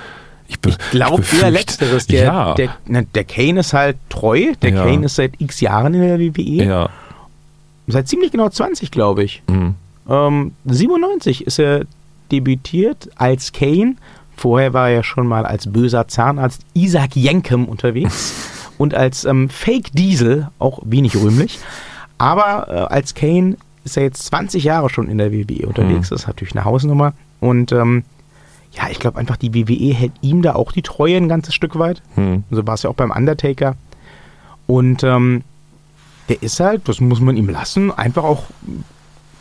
Ich, 0.49 0.59
Ich 0.65 0.79
glaube 0.91 1.25
eher 1.41 1.51
letzteres. 1.51 2.07
Der, 2.07 2.25
ja, 2.25 2.55
der, 2.55 2.77
na, 2.87 3.03
der 3.03 3.25
Kane 3.25 3.61
ist 3.61 3.73
halt 3.73 3.97
treu. 4.09 4.53
Der 4.63 4.71
Ja. 4.71 4.85
Kane 4.85 5.07
ist 5.07 5.17
seit 5.17 5.41
x 5.41 5.61
Jahren 5.61 5.95
in 5.95 6.01
der 6.03 6.19
WWE. 6.21 6.65
ja. 6.65 6.89
Seit 7.89 8.09
ziemlich 8.09 8.33
genau 8.33 8.49
20, 8.49 8.91
glaube 8.91 9.23
ich. 9.23 9.43
Mhm. 9.49 9.75
Ähm, 10.09 10.53
97 10.65 11.47
ist 11.47 11.61
er 11.61 11.85
debütiert 12.33 13.09
als 13.15 13.53
Kane. 13.53 13.95
Vorher 14.37 14.73
war 14.75 14.91
er 14.91 15.03
schon 15.03 15.27
mal 15.27 15.47
als 15.47 15.73
böser 15.73 16.09
Zahnarzt 16.09 16.63
Isaac 16.75 17.17
Jenkem 17.17 17.65
unterwegs 17.65 18.35
und 18.79 18.95
als 18.95 19.25
ähm, 19.25 19.49
Fake 19.49 19.93
Diesel, 19.93 20.49
auch 20.59 20.81
wenig 20.85 21.17
rühmlich. 21.17 21.59
Aber 22.19 22.69
äh, 22.69 22.95
als 22.95 23.15
Kane 23.15 23.57
ist 23.85 23.97
er 23.97 24.03
jetzt 24.03 24.25
20 24.27 24.65
Jahre 24.65 24.91
schon 24.91 25.09
in 25.09 25.19
der 25.19 25.33
WWE 25.33 25.67
unterwegs. 25.67 26.09
Das 26.11 26.23
ist 26.23 26.27
natürlich 26.27 26.55
eine 26.55 26.65
Hausnummer. 26.65 27.13
Und 27.41 27.73
ähm, 27.73 28.05
ja, 28.73 28.89
ich 28.91 28.99
glaube 28.99 29.19
einfach, 29.19 29.37
die 29.37 29.55
WWE 29.55 29.95
hält 29.95 30.13
ihm 30.23 30.43
da 30.43 30.55
auch 30.55 30.73
die 30.73 30.83
Treue 30.83 31.17
ein 31.17 31.29
ganzes 31.29 31.55
Stück 31.55 31.79
weit. 31.79 32.03
Hm. 32.15 32.45
So 32.51 32.67
war 32.67 32.75
es 32.75 32.83
ja 32.83 32.91
auch 32.91 32.95
beim 32.95 33.11
Undertaker. 33.11 33.77
Und 34.67 35.05
ähm, 35.05 35.43
der 36.29 36.43
ist 36.43 36.59
halt, 36.61 36.89
das 36.89 37.01
muss 37.01 37.21
man 37.21 37.37
ihm 37.37 37.49
lassen, 37.49 37.93
einfach 37.93 38.25
auch 38.25 38.45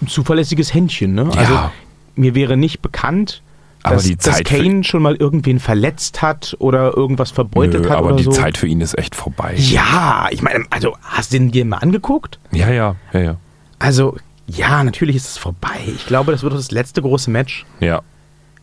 ein 0.02 0.08
zuverlässiges 0.08 0.74
Händchen. 0.74 1.16
Ne? 1.16 1.30
Also 1.36 1.54
Ja. 1.54 1.72
mir 2.16 2.36
wäre 2.36 2.56
nicht 2.58 2.82
bekannt, 2.82 3.42
Aber 3.86 3.96
dass, 3.96 4.04
die 4.06 4.16
dass 4.16 4.26
Zeit 4.38 4.50
für- 4.50 4.58
Kane 4.58 4.84
schon 4.84 5.02
mal 5.02 5.16
irgendwen 5.16 5.60
verletzt 5.60 6.22
hat 6.22 6.56
oder 6.60 6.96
irgendwas 6.96 7.32
verbeutelt 7.32 7.84
Nö, 7.84 7.90
hat 7.90 7.98
aber 7.98 8.14
die 8.14 8.24
so. 8.24 8.32
Zeit 8.32 8.58
für 8.58 8.68
ihn 8.68 8.82
ist 8.82 8.98
echt 8.98 9.16
vorbei. 9.16 9.54
Ja, 9.58 10.28
ich 10.32 10.42
meine, 10.42 10.66
also 10.70 10.96
hast 11.04 11.34
du 11.34 11.38
den 11.40 11.52
dir 11.52 11.66
mal 11.66 11.78
angeguckt? 11.78 12.40
Ja, 12.52 12.70
ja, 12.70 12.96
ja, 13.14 13.20
ja. 13.20 13.36
Also, 13.80 14.16
ja, 14.48 14.84
natürlich 14.84 15.16
ist 15.16 15.28
es 15.30 15.38
vorbei. 15.38 15.78
Ich 15.96 16.06
glaube, 16.06 16.32
das 16.32 16.44
wird 16.44 16.54
das 16.54 16.72
letzte 16.72 17.02
große 17.02 17.30
Match. 17.32 17.66
Ja. 17.80 18.02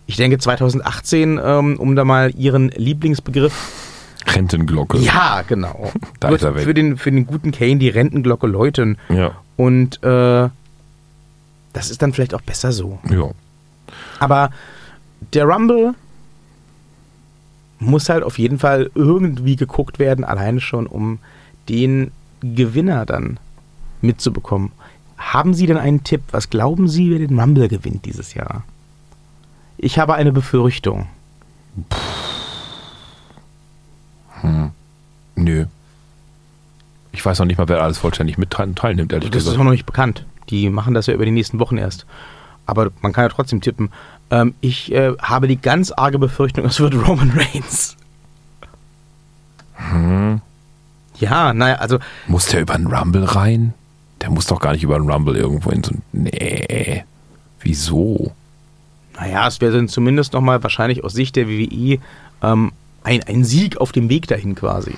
Ich 0.06 0.16
denke 0.16 0.38
2018, 0.38 1.40
ähm, 1.42 1.76
um 1.78 1.94
da 1.96 2.04
mal 2.04 2.32
ihren 2.36 2.68
Lieblingsbegriff 2.70 3.54
Rentenglocke. 4.26 4.98
Ja, 4.98 5.42
genau. 5.46 5.90
Da 6.20 6.30
Wird 6.30 6.42
ist 6.42 6.44
er 6.46 6.54
weg. 6.54 6.62
Für 6.64 6.74
den, 6.74 6.96
für 6.96 7.10
den 7.10 7.26
guten 7.26 7.50
Kane 7.50 7.76
die 7.76 7.88
Rentenglocke 7.88 8.46
läuten. 8.46 8.98
Ja. 9.08 9.32
Und 9.56 10.02
äh, 10.04 10.48
das 11.72 11.90
ist 11.90 12.02
dann 12.02 12.12
vielleicht 12.12 12.34
auch 12.34 12.42
besser 12.42 12.72
so. 12.72 12.98
ja. 13.10 13.30
Aber 14.20 14.50
der 15.32 15.44
Rumble 15.46 15.94
muss 17.78 18.08
halt 18.08 18.22
auf 18.22 18.38
jeden 18.38 18.58
Fall 18.58 18.90
irgendwie 18.94 19.56
geguckt 19.56 19.98
werden, 19.98 20.24
alleine 20.24 20.60
schon, 20.60 20.86
um 20.86 21.18
den 21.68 22.12
Gewinner 22.40 23.06
dann 23.06 23.38
mitzubekommen. 24.00 24.72
Haben 25.18 25.54
Sie 25.54 25.66
denn 25.66 25.76
einen 25.78 26.02
Tipp? 26.04 26.22
Was 26.30 26.50
glauben 26.50 26.88
Sie, 26.88 27.10
wer 27.10 27.18
den 27.18 27.38
Rumble 27.38 27.68
gewinnt 27.68 28.04
dieses 28.04 28.34
Jahr? 28.34 28.64
Ich 29.78 29.98
habe 29.98 30.14
eine 30.14 30.32
Befürchtung. 30.32 31.06
Nö. 35.36 35.66
Ich 37.12 37.24
weiß 37.24 37.38
noch 37.38 37.46
nicht 37.46 37.58
mal, 37.58 37.68
wer 37.68 37.82
alles 37.82 37.98
vollständig 37.98 38.38
mit 38.38 38.50
teil- 38.50 38.74
teilnimmt, 38.74 39.12
ehrlich 39.12 39.30
Das 39.30 39.42
ist 39.42 39.44
gesagt. 39.46 39.60
auch 39.60 39.64
noch 39.64 39.70
nicht 39.72 39.86
bekannt. 39.86 40.24
Die 40.50 40.68
machen 40.70 40.94
das 40.94 41.06
ja 41.06 41.14
über 41.14 41.24
die 41.24 41.30
nächsten 41.30 41.58
Wochen 41.58 41.78
erst. 41.78 42.06
Aber 42.66 42.90
man 43.00 43.12
kann 43.12 43.24
ja 43.24 43.28
trotzdem 43.28 43.60
tippen. 43.60 43.90
Ähm, 44.30 44.54
ich 44.60 44.92
äh, 44.92 45.14
habe 45.20 45.48
die 45.48 45.60
ganz 45.60 45.92
arge 45.92 46.18
Befürchtung, 46.18 46.64
es 46.66 46.80
wird 46.80 46.94
Roman 46.94 47.30
Reigns. 47.30 47.96
Hm. 49.74 50.40
Ja, 51.18 51.52
naja, 51.52 51.76
also 51.76 51.98
Muss 52.26 52.46
der 52.46 52.62
über 52.62 52.74
einen 52.74 52.86
Rumble 52.86 53.24
rein? 53.24 53.74
Der 54.20 54.30
muss 54.30 54.46
doch 54.46 54.60
gar 54.60 54.72
nicht 54.72 54.82
über 54.84 54.96
einen 54.96 55.10
Rumble 55.10 55.36
irgendwo 55.36 55.70
in 55.70 55.82
so 55.82 55.92
ein. 55.92 56.02
Nee. 56.12 57.04
Wieso? 57.60 58.32
Naja, 59.14 59.46
es 59.46 59.60
wäre 59.60 59.72
dann 59.76 59.88
zumindest 59.88 60.32
nochmal 60.32 60.62
wahrscheinlich 60.62 61.04
aus 61.04 61.12
Sicht 61.12 61.36
der 61.36 61.48
WWE 61.48 61.98
ähm, 62.42 62.72
ein, 63.04 63.22
ein 63.24 63.44
Sieg 63.44 63.76
auf 63.76 63.92
dem 63.92 64.08
Weg 64.08 64.26
dahin 64.28 64.54
quasi. 64.54 64.94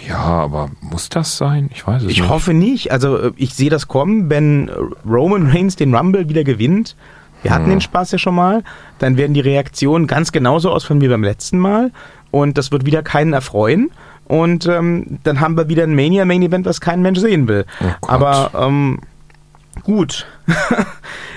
Ja, 0.00 0.16
aber 0.18 0.70
muss 0.80 1.08
das 1.08 1.36
sein? 1.36 1.70
Ich 1.72 1.86
weiß 1.86 2.02
es 2.04 2.10
Ich 2.10 2.20
nicht. 2.20 2.28
hoffe 2.28 2.54
nicht. 2.54 2.90
Also 2.92 3.16
äh, 3.18 3.32
ich 3.36 3.54
sehe 3.54 3.70
das 3.70 3.88
kommen, 3.88 4.30
wenn 4.30 4.70
Roman 5.06 5.48
Reigns 5.50 5.76
den 5.76 5.94
Rumble 5.94 6.28
wieder 6.28 6.44
gewinnt. 6.44 6.96
Wir 7.42 7.52
hatten 7.52 7.70
den 7.70 7.80
Spaß 7.80 8.12
ja 8.12 8.18
schon 8.18 8.34
mal. 8.36 8.62
Dann 8.98 9.16
werden 9.16 9.34
die 9.34 9.40
Reaktionen 9.40 10.06
ganz 10.06 10.30
genauso 10.32 10.70
ausfallen 10.70 11.00
wie 11.00 11.08
beim 11.08 11.24
letzten 11.24 11.58
Mal. 11.58 11.90
Und 12.30 12.56
das 12.56 12.70
wird 12.72 12.86
wieder 12.86 13.02
keinen 13.02 13.32
erfreuen. 13.32 13.90
Und 14.26 14.66
ähm, 14.66 15.18
dann 15.24 15.40
haben 15.40 15.56
wir 15.56 15.68
wieder 15.68 15.82
ein 15.82 15.94
Mania-Main-Event, 15.94 16.64
was 16.66 16.80
kein 16.80 17.02
Mensch 17.02 17.18
sehen 17.18 17.48
will. 17.48 17.66
Oh. 17.80 18.06
Aber 18.08 18.52
ähm, 18.54 19.00
gut. 19.84 20.26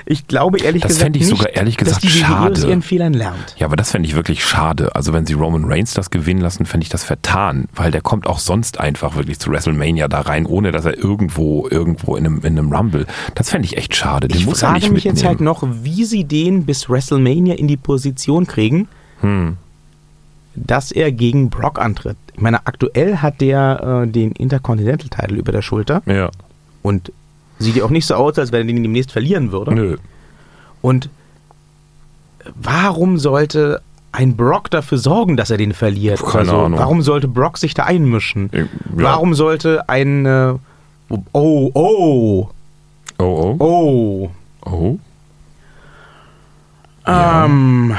ich 0.05 0.27
glaube 0.27 0.59
ehrlich 0.59 0.81
Das 0.81 0.89
gesagt 0.89 1.03
fände 1.03 1.19
ich 1.19 1.25
nicht, 1.29 1.37
sogar 1.37 1.53
ehrlich 1.53 1.77
dass 1.77 1.99
gesagt 1.99 2.03
die 2.03 2.07
WWE 2.21 2.27
aus 2.51 2.57
schade. 2.59 2.67
ihren 2.69 2.81
Fehlern 2.81 3.13
lernt. 3.13 3.55
Ja, 3.57 3.67
aber 3.67 3.75
das 3.75 3.91
fände 3.91 4.07
ich 4.07 4.15
wirklich 4.15 4.43
schade. 4.43 4.95
Also 4.95 5.13
wenn 5.13 5.25
sie 5.25 5.33
Roman 5.33 5.65
Reigns 5.65 5.93
das 5.93 6.09
gewinnen 6.11 6.41
lassen, 6.41 6.65
fände 6.65 6.83
ich 6.83 6.89
das 6.89 7.03
vertan, 7.03 7.65
weil 7.73 7.91
der 7.91 8.01
kommt 8.01 8.27
auch 8.27 8.39
sonst 8.39 8.79
einfach 8.79 9.15
wirklich 9.15 9.39
zu 9.39 9.49
WrestleMania 9.51 10.07
da 10.07 10.21
rein, 10.21 10.45
ohne 10.45 10.71
dass 10.71 10.85
er 10.85 10.97
irgendwo, 10.97 11.67
irgendwo 11.69 12.15
in 12.15 12.25
einem, 12.25 12.37
in 12.39 12.57
einem 12.59 12.71
Rumble. 12.73 13.05
Das 13.35 13.49
fände 13.49 13.65
ich 13.65 13.77
echt 13.77 13.95
schade. 13.95 14.27
Den 14.27 14.37
Ich 14.37 14.45
muss 14.45 14.61
er 14.61 14.69
frage 14.69 14.81
nicht 14.81 14.91
mich 14.91 15.03
jetzt 15.05 15.23
halt 15.23 15.39
mitnehmen. 15.39 15.45
noch, 15.71 15.83
wie 15.83 16.05
sie 16.05 16.23
den 16.25 16.65
bis 16.65 16.89
WrestleMania 16.89 17.55
in 17.55 17.67
die 17.67 17.77
Position 17.77 18.45
kriegen, 18.47 18.87
Hm. 19.21 19.55
dass 20.55 20.91
er 20.91 21.11
gegen 21.11 21.49
Brock 21.49 21.79
antritt. 21.79 22.17
Ich 22.33 22.41
meine, 22.41 22.67
aktuell 22.67 23.17
hat 23.17 23.39
der 23.39 24.03
äh, 24.03 24.07
den 24.11 24.33
Intercontinental-Title 24.33 25.37
über 25.37 25.51
der 25.53 25.61
Schulter 25.61 26.01
Ja. 26.05 26.29
und 26.81 27.11
sieht 27.59 27.75
ja 27.75 27.83
auch 27.83 27.89
nicht 27.89 28.05
so 28.05 28.15
aus, 28.15 28.37
als 28.37 28.51
wenn 28.51 28.67
er 28.67 28.73
den 28.73 28.83
demnächst 28.83 29.11
verlieren 29.11 29.51
würde. 29.51 29.73
Nö. 29.73 29.97
Und 30.81 31.09
warum 32.55 33.17
sollte 33.17 33.81
ein 34.11 34.35
Brock 34.37 34.69
dafür 34.71 34.97
sorgen, 34.97 35.37
dass 35.37 35.49
er 35.49 35.57
den 35.57 35.73
verliert? 35.73 36.19
Keine 36.19 36.39
also, 36.39 36.57
Ahnung. 36.57 36.79
Warum 36.79 37.01
sollte 37.01 37.27
Brock 37.27 37.57
sich 37.57 37.73
da 37.73 37.83
einmischen? 37.83 38.49
Ja. 38.53 38.65
Warum 38.85 39.33
sollte 39.33 39.89
ein... 39.89 40.25
Äh, 40.25 40.53
oh, 41.09 41.71
oh, 41.73 42.49
Oh, 43.17 43.55
oh. 43.59 43.65
oh. 43.65 44.31
Oh. 44.65 44.99
Ähm, 47.05 47.95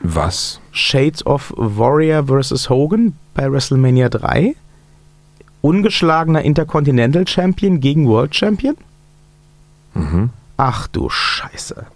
Was? 0.00 0.60
Shades 0.70 1.26
of 1.26 1.52
Warrior 1.56 2.24
vs. 2.24 2.70
Hogan 2.70 3.16
bei 3.34 3.50
WrestleMania 3.50 4.08
3. 4.08 4.54
Ungeschlagener 5.62 6.42
Intercontinental 6.42 7.26
Champion 7.26 7.80
gegen 7.80 8.08
World 8.08 8.34
Champion? 8.34 8.76
Mhm. 9.94 10.30
Ach 10.56 10.86
du 10.88 11.08
Scheiße. 11.08 11.86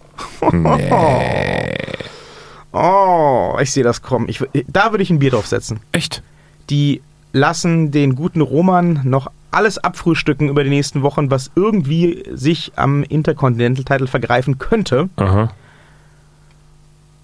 Nee. 0.51 0.89
Oh, 2.77 3.57
ich 3.61 3.71
sehe 3.71 3.85
das 3.85 4.01
kommen. 4.01 4.27
Ich, 4.27 4.43
da 4.67 4.91
würde 4.91 5.01
ich 5.01 5.09
ein 5.09 5.19
Bier 5.19 5.31
draufsetzen. 5.31 5.79
Echt? 5.93 6.21
Die 6.69 7.01
lassen 7.31 7.91
den 7.91 8.15
guten 8.15 8.41
Roman 8.41 8.99
noch 9.05 9.31
alles 9.49 9.77
abfrühstücken 9.77 10.49
über 10.49 10.65
die 10.65 10.69
nächsten 10.69 11.01
Wochen, 11.01 11.31
was 11.31 11.51
irgendwie 11.55 12.25
sich 12.33 12.73
am 12.75 13.03
Intercontinental-Title 13.03 14.07
vergreifen 14.07 14.57
könnte. 14.57 15.07
Aha. 15.15 15.51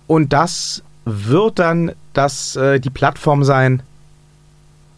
Und 0.08 0.32
das 0.32 0.84
wird 1.04 1.60
dann 1.60 1.92
das, 2.14 2.56
äh, 2.56 2.80
die 2.80 2.90
Plattform 2.90 3.44
sein, 3.44 3.84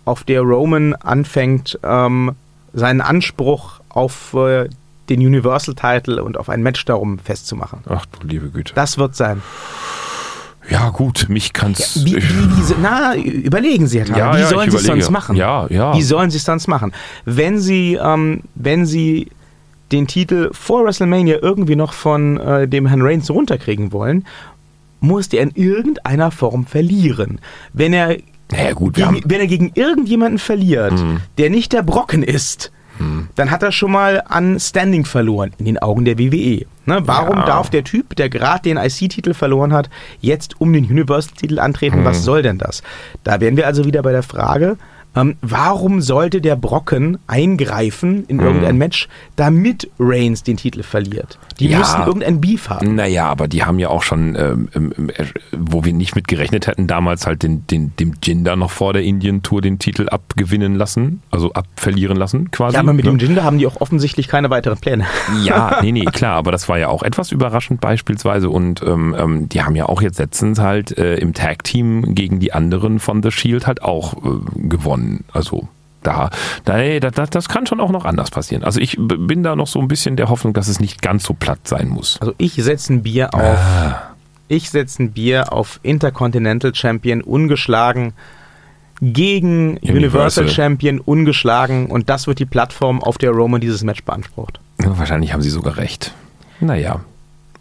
auf 0.05 0.23
der 0.23 0.41
Roman 0.41 0.93
anfängt, 0.95 1.79
ähm, 1.83 2.31
seinen 2.73 3.01
Anspruch 3.01 3.79
auf 3.89 4.33
äh, 4.33 4.67
den 5.09 5.19
Universal-Title 5.19 6.23
und 6.23 6.37
auf 6.37 6.49
ein 6.49 6.63
Match 6.63 6.83
darum 6.85 7.19
festzumachen. 7.19 7.79
Ach 7.89 8.05
du 8.05 8.27
liebe 8.27 8.49
Güte. 8.49 8.73
Das 8.73 8.97
wird 8.97 9.15
sein. 9.15 9.41
Ja, 10.69 10.89
gut, 10.89 11.25
mich 11.27 11.51
kann's. 11.51 12.05
Wie, 12.05 12.15
wie, 12.15 12.57
wie, 12.57 12.61
so- 12.63 12.75
na, 12.81 13.15
überlegen 13.17 13.85
Sie, 13.87 13.99
Herr 13.99 14.05
Thaler, 14.05 14.17
Ja, 14.17 14.35
wie 14.37 14.41
ja, 14.41 14.47
sollen 14.47 14.71
Sie 14.71 14.77
es 14.77 14.83
sonst 14.85 15.09
machen? 15.11 15.35
Ja, 15.35 15.67
ja. 15.69 15.93
Wie 15.93 16.01
sollen 16.01 16.31
Sie 16.31 16.37
es 16.37 16.45
sonst 16.45 16.67
machen? 16.67 16.93
Wenn 17.25 17.59
Sie, 17.59 17.95
ähm, 18.01 18.43
wenn 18.55 18.85
Sie 18.85 19.29
den 19.91 20.07
Titel 20.07 20.49
vor 20.53 20.85
WrestleMania 20.85 21.37
irgendwie 21.41 21.75
noch 21.75 21.91
von 21.93 22.39
äh, 22.39 22.67
dem 22.67 22.87
Herrn 22.87 23.01
Reigns 23.01 23.29
runterkriegen 23.29 23.91
wollen, 23.91 24.25
muss 25.01 25.27
der 25.27 25.41
in 25.41 25.51
irgendeiner 25.51 26.31
Form 26.31 26.65
verlieren. 26.65 27.39
Wenn 27.73 27.91
er, 27.91 28.15
Naja, 28.53 28.73
gut, 28.73 28.93
gegen, 28.95 29.21
wenn 29.25 29.39
er 29.41 29.47
gegen 29.47 29.71
irgendjemanden 29.75 30.39
verliert, 30.39 30.93
der 31.37 31.49
nicht 31.49 31.73
der 31.73 31.83
Brocken 31.83 32.23
ist, 32.23 32.71
dann 33.35 33.49
hat 33.51 33.63
er 33.63 33.71
schon 33.71 33.91
mal 33.91 34.21
an 34.27 34.59
Standing 34.59 35.03
verloren 35.05 35.51
in 35.57 35.65
den 35.65 35.79
Augen 35.79 36.05
der 36.05 36.17
WWE. 36.19 36.65
Ne, 36.85 36.99
warum 37.05 37.37
Ja. 37.39 37.45
darf 37.45 37.69
der 37.69 37.83
Typ, 37.83 38.15
der 38.15 38.29
gerade 38.29 38.61
den 38.61 38.77
IC-Titel 38.77 39.33
verloren 39.33 39.73
hat, 39.73 39.89
jetzt 40.21 40.61
um 40.61 40.71
den 40.71 40.85
Universal-Titel 40.85 41.59
antreten? 41.59 42.05
Was 42.05 42.23
soll 42.23 42.43
denn 42.43 42.59
das? 42.59 42.83
Da 43.23 43.39
wären 43.41 43.57
wir 43.57 43.65
also 43.67 43.85
wieder 43.85 44.03
bei 44.03 44.11
der 44.11 44.21
Frage, 44.23 44.77
ähm, 45.15 45.36
warum 45.41 46.02
sollte 46.02 46.41
der 46.41 46.56
Brocken 46.56 47.17
eingreifen 47.28 48.26
in 48.28 48.39
irgendein 48.39 48.78
Match, 48.78 49.08
damit 49.36 49.89
Reigns 49.99 50.43
den 50.43 50.58
Titel 50.58 50.84
verliert? 50.84 51.38
Die 51.60 51.67
Ja. 51.67 51.80
müssen 51.80 52.02
irgendein 52.06 52.41
Beef 52.41 52.69
haben. 52.69 52.95
Naja, 52.95 53.28
aber 53.28 53.47
die 53.47 53.63
haben 53.63 53.78
ja 53.80 53.89
auch 53.89 54.02
schon, 54.02 54.36
ähm, 54.36 54.69
ähm, 54.76 55.10
äh, 55.15 55.26
wo 55.52 55.86
wir 55.86 55.93
nicht 55.93 56.15
mit 56.15 56.28
gerechnet 56.28 56.65
hätten, 56.67 56.88
damals 56.88 57.28
halt 57.28 57.43
den, 57.43 57.65
den, 57.67 57.95
dem 57.97 58.13
Jinder 58.23 58.56
noch 58.56 58.71
vor 58.71 58.93
der 58.93 59.04
Indien-Tour 59.04 59.62
den 59.62 59.78
Titel 59.80 60.10
abgewinnen 60.10 60.76
lassen, 60.76 61.21
also 61.30 61.54
abverlieren 61.54 62.17
lassen 62.17 62.49
quasi. 62.52 62.76
Ja, 62.76 62.80
aber 62.80 62.93
mit 62.93 63.06
ne? 63.06 63.12
dem 63.12 63.19
Jinder 63.19 63.43
haben 63.43 63.60
die 63.60 63.67
auch 63.67 63.80
offensichtlich 63.82 64.28
keine 64.28 64.49
weiteren 64.49 64.78
Pläne. 64.80 65.06
Ja, 65.43 65.80
nee, 65.82 65.91
nee, 65.91 66.06
klar, 66.06 66.36
aber 66.38 66.52
das 66.52 66.67
war 66.69 66.80
ja 66.80 66.88
auch 66.88 67.04
etwas 67.04 67.32
überraschend 67.32 67.82
beispielsweise 67.82 68.49
und 68.49 68.82
ähm, 68.82 69.15
ähm, 69.17 69.49
die 69.49 69.62
haben 69.62 69.76
ja 69.76 69.88
auch 69.88 70.02
jetzt 70.02 70.17
letztens 70.19 70.60
halt 70.60 70.97
äh, 70.97 71.15
im 71.15 71.34
Tag-Team 71.34 72.15
gegen 72.15 72.39
die 72.39 72.52
anderen 72.54 72.99
von 72.99 73.21
The 73.21 73.32
Shield 73.32 73.67
halt 73.67 73.84
auch 73.84 74.15
äh, 74.15 74.67
gewonnen. 74.67 75.02
Also 75.31 75.67
da, 76.03 76.29
da, 76.65 76.77
ey, 76.77 76.99
da, 76.99 77.11
da, 77.11 77.25
das 77.25 77.47
kann 77.47 77.65
schon 77.65 77.79
auch 77.79 77.91
noch 77.91 78.05
anders 78.05 78.29
passieren. 78.29 78.63
Also 78.63 78.79
ich 78.79 78.97
bin 78.99 79.43
da 79.43 79.55
noch 79.55 79.67
so 79.67 79.79
ein 79.79 79.87
bisschen 79.87 80.15
der 80.15 80.29
Hoffnung, 80.29 80.53
dass 80.53 80.67
es 80.67 80.79
nicht 80.79 81.01
ganz 81.01 81.23
so 81.23 81.33
platt 81.33 81.59
sein 81.63 81.87
muss. 81.87 82.17
Also 82.19 82.33
ich 82.37 82.55
setze 82.55 82.93
ein 82.93 83.03
Bier 83.03 83.33
auf. 83.33 83.57
Ich 84.49 84.69
setze 84.69 85.03
ein 85.03 85.11
Bier 85.11 85.53
auf 85.53 85.79
Intercontinental 85.83 86.75
Champion 86.75 87.21
ungeschlagen 87.21 88.13
gegen 89.01 89.77
Universal, 89.77 89.95
Universal. 89.97 90.49
Champion 90.49 90.99
ungeschlagen 90.99 91.87
und 91.87 92.09
das 92.09 92.27
wird 92.27 92.39
die 92.39 92.45
Plattform, 92.45 93.01
auf 93.01 93.17
der 93.17 93.31
Roman 93.31 93.59
dieses 93.61 93.83
Match 93.83 94.03
beansprucht. 94.03 94.59
Ja, 94.81 94.97
wahrscheinlich 94.97 95.33
haben 95.33 95.41
sie 95.41 95.49
sogar 95.49 95.77
recht. 95.77 96.13
Naja, 96.59 97.01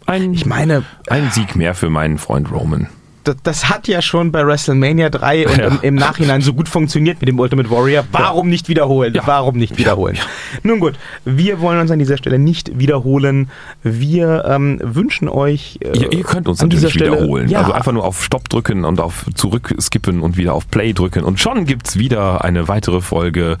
ein, 0.05 0.33
Ich 0.33 0.45
meine, 0.45 0.83
ein 1.09 1.31
Sieg 1.31 1.55
mehr 1.55 1.73
für 1.75 1.89
meinen 1.89 2.17
Freund 2.17 2.51
Roman. 2.51 2.87
Das, 3.23 3.35
das 3.43 3.69
hat 3.69 3.87
ja 3.87 4.01
schon 4.01 4.31
bei 4.31 4.45
WrestleMania 4.45 5.09
3 5.09 5.47
und 5.47 5.57
Ja. 5.57 5.67
im, 5.67 5.79
im 5.81 5.95
Nachhinein 5.95 6.41
so 6.41 6.53
gut 6.53 6.69
funktioniert 6.69 7.19
mit 7.21 7.29
dem 7.29 7.39
Ultimate 7.39 7.69
Warrior. 7.69 8.03
Warum 8.11 8.49
nicht 8.49 8.69
wiederholen? 8.69 9.13
Ja. 9.13 9.23
Warum 9.25 9.57
nicht 9.57 9.77
wiederholen? 9.77 10.17
Nun 10.63 10.79
gut, 10.79 10.93
wir 11.25 11.59
wollen 11.61 11.79
uns 11.79 11.91
an 11.91 11.99
dieser 11.99 12.17
Stelle 12.17 12.39
nicht 12.39 12.77
wiederholen. 12.79 13.49
Wir 13.83 14.45
ähm, 14.47 14.79
wünschen 14.83 15.29
euch 15.29 15.79
äh, 15.81 15.97
Ihr, 15.97 16.11
ihr 16.13 16.23
könnt 16.23 16.47
uns 16.47 16.61
an 16.61 16.69
dieser 16.69 16.87
natürlich 16.87 16.93
Stelle 17.05 17.17
wiederholen. 17.17 17.49
Ja, 17.49 17.59
Also 17.59 17.71
einfach 17.73 17.91
nur 17.91 18.03
auf 18.05 18.23
Stopp 18.23 18.49
drücken 18.49 18.85
und 18.85 18.99
auf 18.99 19.25
Zurück 19.35 19.73
skippen 19.79 20.21
und 20.21 20.37
wieder 20.37 20.53
auf 20.53 20.69
Play 20.69 20.93
drücken. 20.93 21.23
Und 21.23 21.39
schon 21.39 21.65
gibt's 21.65 21.97
wieder 21.97 22.43
eine 22.43 22.67
weitere 22.67 23.01
Folge 23.01 23.57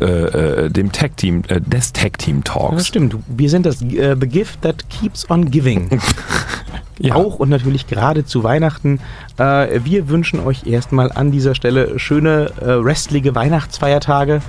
äh, 0.00 0.04
äh, 0.04 0.70
dem 0.70 0.92
Tag 0.92 1.16
Team, 1.16 1.42
äh, 1.48 1.60
des 1.60 1.92
Tag 1.92 2.18
Team 2.18 2.42
das 2.44 2.54
Talks. 2.54 2.86
stimmt. 2.86 3.16
Wir 3.28 3.50
sind 3.50 3.66
das 3.66 3.80
äh, 3.82 4.16
The 4.20 4.26
Gift 4.26 4.62
that 4.62 4.84
keeps 4.90 5.28
on 5.30 5.50
giving. 5.50 6.00
Ja. 6.98 7.16
Auch 7.16 7.40
und 7.40 7.48
natürlich 7.48 7.86
gerade 7.86 8.24
zu 8.24 8.44
Weihnachten. 8.44 9.00
Äh, 9.36 9.80
wir 9.84 10.08
wünschen 10.08 10.40
euch 10.40 10.66
erstmal 10.66 11.10
an 11.12 11.32
dieser 11.32 11.54
Stelle 11.54 11.98
schöne 11.98 12.52
äh, 12.60 12.70
restliche 12.70 13.34
Weihnachtsfeiertage 13.34 14.40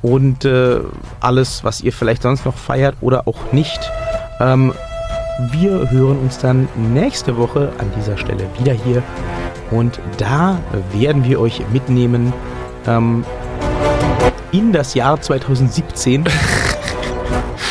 und 0.00 0.44
äh, 0.44 0.80
alles, 1.20 1.64
was 1.64 1.80
ihr 1.80 1.92
vielleicht 1.92 2.22
sonst 2.22 2.44
noch 2.44 2.56
feiert 2.56 2.96
oder 3.00 3.26
auch 3.26 3.52
nicht. 3.52 3.80
Ähm, 4.40 4.72
wir 5.50 5.90
hören 5.90 6.18
uns 6.18 6.38
dann 6.38 6.68
nächste 6.92 7.36
Woche 7.36 7.72
an 7.78 7.90
dieser 7.96 8.16
Stelle 8.16 8.46
wieder 8.58 8.72
hier 8.72 9.02
und 9.70 9.98
da 10.18 10.58
werden 10.92 11.24
wir 11.24 11.40
euch 11.40 11.62
mitnehmen 11.72 12.32
ähm, 12.86 13.24
in 14.52 14.72
das 14.72 14.94
Jahr 14.94 15.20
2017. 15.20 16.24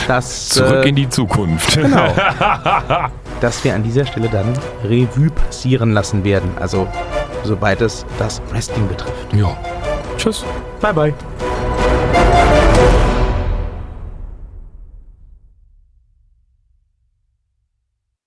Das, 0.08 0.50
Zurück 0.50 0.86
äh, 0.86 0.90
in 0.90 0.96
die 0.96 1.10
Zukunft. 1.10 1.76
Genau. 1.76 2.14
dass 3.42 3.64
wir 3.64 3.74
an 3.74 3.84
dieser 3.84 4.06
Stelle 4.06 4.30
dann 4.30 4.54
Revue 4.84 5.30
passieren 5.32 5.94
lassen 5.94 6.24
werden. 6.24 6.52
Also, 6.60 6.88
soweit 7.44 7.82
es 7.82 8.06
das 8.20 8.42
Wrestling 8.52 8.88
betrifft. 8.88 9.34
Ja. 9.34 9.58
Tschüss. 10.18 10.46
Bye, 10.80 10.94
bye. 10.94 11.14